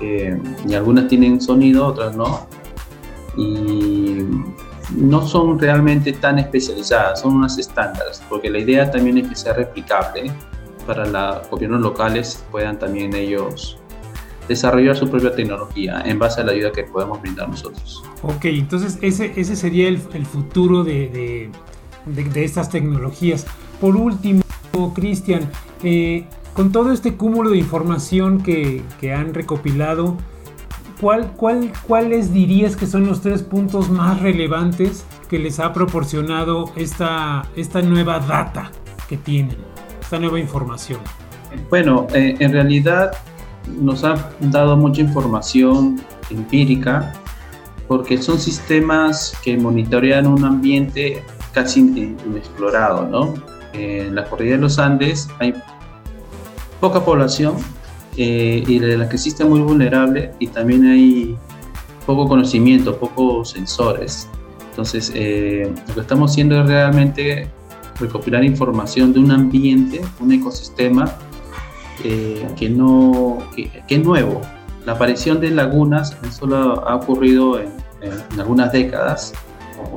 y 0.00 0.74
algunas 0.74 1.08
tienen 1.08 1.40
sonido, 1.40 1.86
otras 1.86 2.14
no. 2.16 2.46
Y 3.36 4.24
no 4.94 5.26
son 5.26 5.58
realmente 5.58 6.12
tan 6.12 6.38
especializadas, 6.38 7.20
son 7.20 7.36
unas 7.36 7.58
estándares, 7.58 8.22
porque 8.28 8.50
la 8.50 8.58
idea 8.58 8.90
también 8.90 9.18
es 9.18 9.28
que 9.28 9.34
sea 9.34 9.52
replicable 9.54 10.30
para 10.86 11.04
los 11.06 11.50
gobiernos 11.50 11.80
locales 11.80 12.44
puedan 12.52 12.78
también 12.78 13.14
ellos 13.14 13.78
desarrollar 14.48 14.96
su 14.96 15.10
propia 15.10 15.34
tecnología 15.34 16.02
en 16.04 16.20
base 16.20 16.40
a 16.40 16.44
la 16.44 16.52
ayuda 16.52 16.70
que 16.70 16.84
podemos 16.84 17.20
brindar 17.20 17.48
nosotros. 17.48 18.04
Ok, 18.22 18.44
entonces 18.44 18.98
ese, 19.02 19.32
ese 19.36 19.56
sería 19.56 19.88
el, 19.88 20.00
el 20.14 20.24
futuro 20.24 20.84
de, 20.84 21.50
de, 22.06 22.24
de, 22.24 22.44
estas 22.44 22.70
tecnologías. 22.70 23.44
Por 23.80 23.96
último, 23.96 24.42
Cristian, 24.94 25.50
eh, 25.82 26.26
con 26.56 26.72
todo 26.72 26.90
este 26.90 27.16
cúmulo 27.16 27.50
de 27.50 27.58
información 27.58 28.42
que, 28.42 28.82
han 29.14 29.34
recopilado, 29.34 30.16
¿cuál, 31.02 31.30
cuál, 31.32 31.70
¿cuáles 31.86 32.32
dirías 32.32 32.76
que 32.76 32.86
son 32.86 33.06
los 33.06 33.20
tres 33.20 33.42
puntos 33.42 33.90
más 33.90 34.22
relevantes 34.22 35.04
que 35.28 35.38
les 35.38 35.60
ha 35.60 35.74
proporcionado 35.74 36.72
esta, 36.74 37.46
esta 37.56 37.82
nueva 37.82 38.20
data 38.20 38.70
que 39.06 39.18
tienen, 39.18 39.58
esta 40.00 40.18
nueva 40.18 40.40
información? 40.40 41.00
Bueno, 41.68 42.06
eh, 42.14 42.36
en 42.38 42.52
realidad 42.52 43.12
nos 43.78 44.02
ha 44.02 44.30
dado 44.40 44.78
mucha 44.78 45.02
información 45.02 46.00
empírica 46.30 47.12
porque 47.86 48.16
son 48.16 48.38
sistemas 48.38 49.36
que 49.44 49.58
monitorean 49.58 50.26
un 50.26 50.42
ambiente 50.42 51.22
casi 51.52 51.80
inexplorado, 51.80 53.06
¿no? 53.06 53.34
En 53.74 54.14
la 54.14 54.24
cordillera 54.24 54.56
de 54.56 54.62
los 54.62 54.78
Andes 54.78 55.28
hay 55.38 55.52
poca 56.80 57.04
población 57.04 57.56
eh, 58.16 58.62
y 58.66 58.78
de 58.78 58.96
la 58.96 59.08
que 59.08 59.16
existe 59.16 59.44
muy 59.44 59.60
vulnerable 59.60 60.32
y 60.38 60.48
también 60.48 60.86
hay 60.86 61.36
poco 62.06 62.28
conocimiento, 62.28 62.96
pocos 62.98 63.50
sensores. 63.50 64.28
Entonces, 64.70 65.10
eh, 65.14 65.72
lo 65.88 65.94
que 65.94 66.00
estamos 66.00 66.30
haciendo 66.30 66.60
es 66.60 66.66
realmente 66.66 67.50
recopilar 67.98 68.44
información 68.44 69.12
de 69.12 69.20
un 69.20 69.30
ambiente, 69.30 70.02
un 70.20 70.32
ecosistema 70.32 71.10
eh, 72.04 72.46
que, 72.56 72.68
no, 72.68 73.38
que, 73.54 73.70
es 73.88 74.04
nuevo. 74.04 74.40
La 74.84 74.92
aparición 74.92 75.40
de 75.40 75.50
lagunas 75.50 76.16
solo 76.30 76.86
ha 76.86 76.94
ocurrido 76.94 77.58
en, 77.58 77.68
en 78.02 78.40
algunas 78.40 78.72
décadas. 78.72 79.32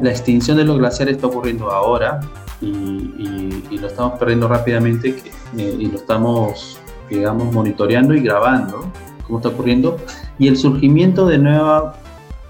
La 0.02 0.10
extinción 0.10 0.58
de 0.58 0.64
los 0.64 0.78
glaciares 0.80 1.16
está 1.16 1.28
ocurriendo 1.28 1.72
ahora 1.72 2.20
y, 2.62 3.78
lo 3.78 3.88
estamos 3.88 4.20
perdiendo 4.20 4.48
rápidamente 4.48 5.16
eh, 5.58 5.76
y 5.80 5.88
lo 5.88 5.98
estamos, 5.98 6.80
digamos, 7.10 7.54
monitoreando 7.54 8.14
y 8.14 8.22
grabando 8.22 8.92
cómo 9.26 9.40
está 9.40 9.50
ocurriendo. 9.50 9.98
Y 10.38 10.48
el 10.48 10.58
surgimiento 10.58 11.28
de 11.28 11.38
nuevas 11.38 11.96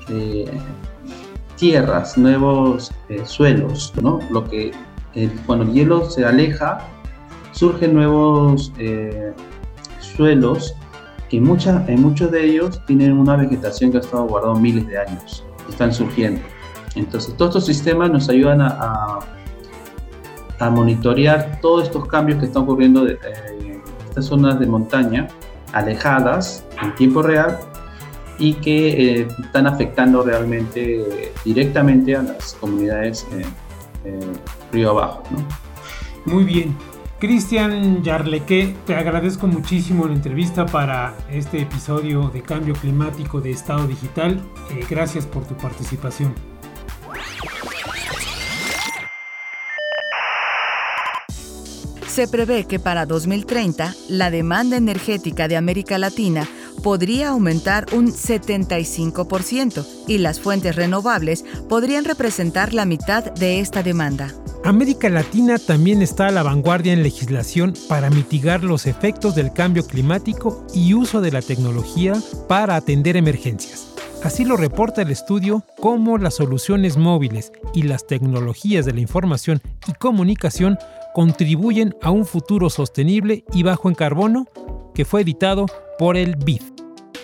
eh, 0.10 0.50
tierras, 1.56 2.18
nuevos 2.18 2.92
eh, 3.10 3.22
suelos, 3.26 3.94
¿no? 4.02 4.20
Lo 4.30 4.46
que 4.46 4.72
cuando 5.46 5.66
el 5.66 5.74
hielo 5.74 6.10
se 6.10 6.24
aleja, 6.24 6.80
surgen 7.52 7.94
nuevos 7.94 8.72
suelos 10.00 10.76
que 11.30 11.38
en 11.38 11.44
muchos 11.44 12.32
de 12.32 12.46
ellos 12.46 12.80
tienen 12.86 13.18
una 13.18 13.36
vegetación 13.36 13.92
que 13.92 13.98
ha 13.98 14.00
estado 14.00 14.28
guardada 14.28 14.56
miles 14.56 14.88
de 14.88 14.98
años, 14.98 15.44
están 15.68 15.92
surgiendo. 15.92 16.42
Entonces, 16.96 17.36
todos 17.36 17.50
estos 17.50 17.66
sistemas 17.66 18.12
nos 18.12 18.30
ayudan 18.30 18.62
a 18.62 18.68
a 18.68 19.20
monitorear 20.70 21.60
todos 21.62 21.86
estos 21.86 22.08
cambios 22.08 22.40
que 22.40 22.46
están 22.48 22.64
ocurriendo 22.64 23.08
en 23.08 23.14
eh, 23.16 23.82
estas 24.08 24.26
zonas 24.26 24.60
de 24.60 24.68
montaña 24.68 25.28
alejadas 25.72 26.66
en 26.82 26.94
tiempo 26.96 27.22
real 27.22 27.58
y 28.38 28.54
que 28.56 29.22
eh, 29.22 29.28
están 29.44 29.68
afectando 29.68 30.24
realmente 30.24 31.32
directamente 31.46 32.16
a 32.16 32.24
las 32.24 32.56
comunidades 32.60 33.26
eh, 34.04 34.20
río 34.72 34.92
abajo. 34.92 35.24
Muy 36.26 36.44
bien. 36.44 36.76
Cristian 37.20 38.02
Yarleque, 38.02 38.76
te 38.86 38.96
agradezco 38.96 39.46
muchísimo 39.46 40.08
la 40.08 40.14
entrevista 40.14 40.66
para 40.66 41.16
este 41.30 41.62
episodio 41.62 42.30
de 42.30 42.42
Cambio 42.42 42.74
Climático 42.76 43.42
de 43.42 43.52
Estado 43.52 43.86
Digital. 43.88 44.42
gracias 44.90 45.26
por 45.26 45.44
tu 45.46 45.54
participación. 45.56 46.34
Se 52.20 52.28
prevé 52.28 52.66
que 52.66 52.80
para 52.80 53.06
2030 53.06 53.96
la 54.10 54.30
demanda 54.30 54.76
energética 54.76 55.48
de 55.48 55.56
América 55.56 55.98
Latina 55.98 56.46
podría 56.84 57.30
aumentar 57.30 57.86
un 57.94 58.08
75% 58.08 59.88
y 60.06 60.18
las 60.18 60.42
fuentes 60.42 60.76
renovables 60.76 61.46
podrían 61.70 62.04
representar 62.04 62.74
la 62.74 62.84
mitad 62.84 63.32
de 63.36 63.62
esta 63.62 63.84
demanda. 63.84 64.34
América 64.66 65.08
Latina 65.08 65.58
también 65.60 66.02
está 66.02 66.28
a 66.28 66.32
la 66.32 66.44
vanguardia 66.44 66.92
en 66.92 67.04
legislación 67.04 67.74
para 67.88 68.10
mitigar 68.10 68.66
los 68.66 68.86
efectos 68.86 69.34
del 69.34 69.54
cambio 69.54 69.88
climático 69.88 70.68
y 70.74 70.94
uso 70.96 71.22
de 71.22 71.32
la 71.32 71.42
tecnología 71.42 72.16
para 72.50 72.76
atender 72.76 73.16
emergencias. 73.16 73.88
Así 74.26 74.44
lo 74.44 74.58
reporta 74.58 75.04
el 75.04 75.12
estudio 75.12 75.64
Cómo 75.80 76.18
las 76.18 76.36
soluciones 76.36 76.98
móviles 76.98 77.54
y 77.74 77.84
las 77.84 78.06
tecnologías 78.06 78.86
de 78.86 78.92
la 78.92 79.00
información 79.00 79.62
y 79.88 79.94
comunicación 79.94 80.78
contribuyen 81.14 81.96
a 82.02 82.12
un 82.12 82.26
futuro 82.26 82.70
sostenible 82.70 83.44
y 83.54 83.64
bajo 83.64 83.90
en 83.90 83.96
carbono, 83.96 84.48
que 84.94 85.06
fue 85.06 85.22
editado 85.22 85.66
por 85.98 86.18
el 86.18 86.36
BID. 86.36 86.62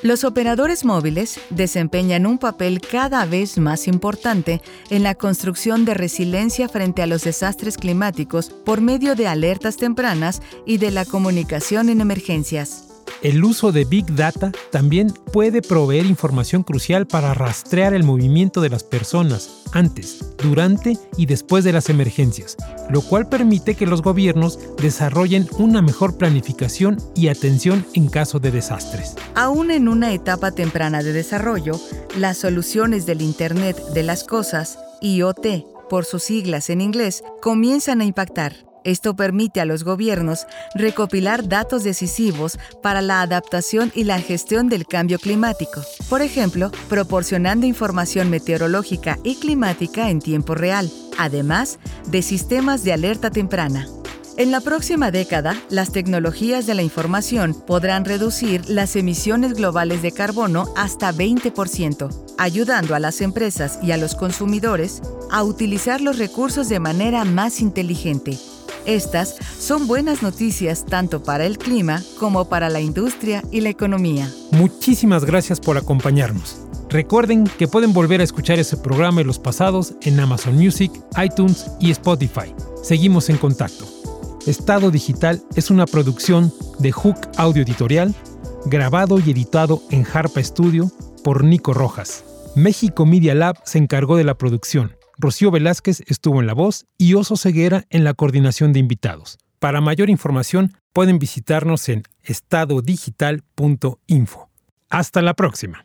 Los 0.02 0.24
operadores 0.24 0.86
móviles 0.86 1.40
desempeñan 1.50 2.28
un 2.28 2.38
papel 2.38 2.80
cada 2.80 3.26
vez 3.26 3.58
más 3.58 3.88
importante 3.88 4.62
en 4.90 5.02
la 5.02 5.16
construcción 5.16 5.84
de 5.84 5.96
resiliencia 5.96 6.70
frente 6.70 7.02
a 7.02 7.08
los 7.08 7.24
desastres 7.24 7.78
climáticos 7.78 8.50
por 8.50 8.82
medio 8.82 9.16
de 9.16 9.28
alertas 9.28 9.78
tempranas 9.78 10.42
y 10.66 10.78
de 10.78 10.92
la 10.92 11.06
comunicación 11.06 11.90
en 11.90 12.02
emergencias. 12.02 12.95
El 13.22 13.44
uso 13.44 13.72
de 13.72 13.86
Big 13.86 14.06
Data 14.16 14.52
también 14.72 15.12
puede 15.32 15.62
proveer 15.62 16.06
información 16.06 16.64
crucial 16.64 17.08
para 17.08 17.34
rastrear 17.34 17.94
el 17.94 18.04
movimiento 18.04 18.62
de 18.62 18.70
las 18.70 18.84
personas 18.84 19.64
antes, 19.74 20.34
durante 20.38 20.98
y 21.18 21.26
después 21.26 21.64
de 21.64 21.74
las 21.74 21.90
emergencias, 21.90 22.56
lo 22.90 23.02
cual 23.02 23.28
permite 23.28 23.76
que 23.76 23.86
los 23.86 24.02
gobiernos 24.02 24.60
desarrollen 24.78 25.48
una 25.58 25.82
mejor 25.82 26.18
planificación 26.18 26.98
y 27.16 27.28
atención 27.28 27.86
en 27.94 28.08
caso 28.08 28.40
de 28.40 28.52
desastres. 28.52 29.16
Aún 29.34 29.72
en 29.72 29.88
una 29.88 30.14
etapa 30.14 30.52
temprana 30.52 31.04
de 31.04 31.14
desarrollo, 31.14 31.80
las 32.18 32.38
soluciones 32.38 33.06
del 33.06 33.22
Internet 33.22 33.78
de 33.94 34.04
las 34.04 34.24
Cosas, 34.24 34.80
IoT, 35.02 35.66
por 35.90 36.06
sus 36.06 36.24
siglas 36.24 36.70
en 36.70 36.82
inglés, 36.82 37.24
comienzan 37.42 38.02
a 38.02 38.06
impactar. 38.06 38.66
Esto 38.86 39.16
permite 39.16 39.60
a 39.60 39.66
los 39.66 39.84
gobiernos 39.84 40.46
recopilar 40.76 41.50
datos 41.50 41.84
decisivos 41.84 42.60
para 42.84 43.02
la 43.02 43.22
adaptación 43.22 43.92
y 43.96 44.04
la 44.04 44.20
gestión 44.20 44.70
del 44.70 44.86
cambio 44.86 45.18
climático, 45.18 45.82
por 46.08 46.22
ejemplo, 46.22 46.72
proporcionando 46.88 47.66
información 47.66 48.30
meteorológica 48.30 49.18
y 49.24 49.38
climática 49.38 50.12
en 50.12 50.20
tiempo 50.20 50.54
real, 50.54 50.92
además 51.18 51.80
de 52.06 52.22
sistemas 52.22 52.84
de 52.84 52.94
alerta 52.94 53.32
temprana. 53.32 53.88
En 54.38 54.52
la 54.52 54.62
próxima 54.62 55.10
década, 55.10 55.60
las 55.70 55.92
tecnologías 55.92 56.68
de 56.68 56.76
la 56.76 56.84
información 56.84 57.56
podrán 57.56 58.06
reducir 58.06 58.70
las 58.70 58.96
emisiones 58.96 59.54
globales 59.54 60.04
de 60.04 60.12
carbono 60.12 60.68
hasta 60.78 61.12
20%, 61.12 62.36
ayudando 62.38 62.94
a 62.94 63.00
las 63.00 63.22
empresas 63.22 63.80
y 63.82 63.94
a 63.94 63.98
los 63.98 64.14
consumidores 64.14 65.02
a 65.32 65.44
utilizar 65.44 66.02
los 66.02 66.20
recursos 66.20 66.70
de 66.70 66.80
manera 66.80 67.26
más 67.26 67.62
inteligente 67.62 68.38
estas 68.86 69.36
son 69.60 69.88
buenas 69.88 70.22
noticias 70.22 70.86
tanto 70.86 71.24
para 71.24 71.46
el 71.46 71.58
clima 71.58 72.02
como 72.20 72.46
para 72.46 72.70
la 72.70 72.82
industria 72.82 73.44
y 73.52 73.62
la 73.62 73.70
economía. 73.70 74.30
Muchísimas 74.52 75.26
gracias 75.26 75.60
por 75.60 75.78
acompañarnos. 75.78 76.62
Recuerden 76.90 77.46
que 77.46 77.68
pueden 77.68 77.94
volver 77.94 78.22
a 78.22 78.24
escuchar 78.24 78.60
ese 78.60 78.78
programa 78.78 79.22
y 79.22 79.24
los 79.24 79.40
pasados 79.40 79.96
en 80.02 80.20
Amazon 80.20 80.56
Music, 80.56 80.92
iTunes 81.22 81.66
y 81.80 81.92
Spotify. 81.92 82.54
Seguimos 82.84 83.30
en 83.30 83.38
contacto. 83.38 83.86
Estado 84.46 84.92
Digital 84.92 85.42
es 85.56 85.72
una 85.72 85.88
producción 85.88 86.54
de 86.80 86.92
Hook 86.92 87.18
Audio 87.38 87.64
Editorial, 87.64 88.14
grabado 88.66 89.20
y 89.20 89.32
editado 89.32 89.82
en 89.90 90.06
Harpa 90.06 90.44
Studio 90.44 90.92
por 91.24 91.44
Nico 91.44 91.74
Rojas. 91.74 92.24
México 92.56 93.06
Media 93.06 93.34
Lab 93.36 93.58
se 93.66 93.80
encargó 93.80 94.16
de 94.16 94.24
la 94.24 94.38
producción. 94.38 94.96
Rocío 95.18 95.52
Velázquez 95.52 96.02
estuvo 96.08 96.40
en 96.40 96.48
la 96.48 96.54
voz 96.54 96.86
y 96.98 97.16
Oso 97.16 97.36
Ceguera 97.38 97.86
en 97.90 98.04
la 98.04 98.14
coordinación 98.14 98.74
de 98.74 98.80
invitados. 98.80 99.38
Para 99.60 99.82
mayor 99.82 100.10
información 100.10 100.74
pueden 100.94 101.20
visitarnos 101.20 101.90
en 101.90 102.04
estadodigital.info. 102.24 104.50
Hasta 104.90 105.22
la 105.22 105.34
próxima. 105.34 105.84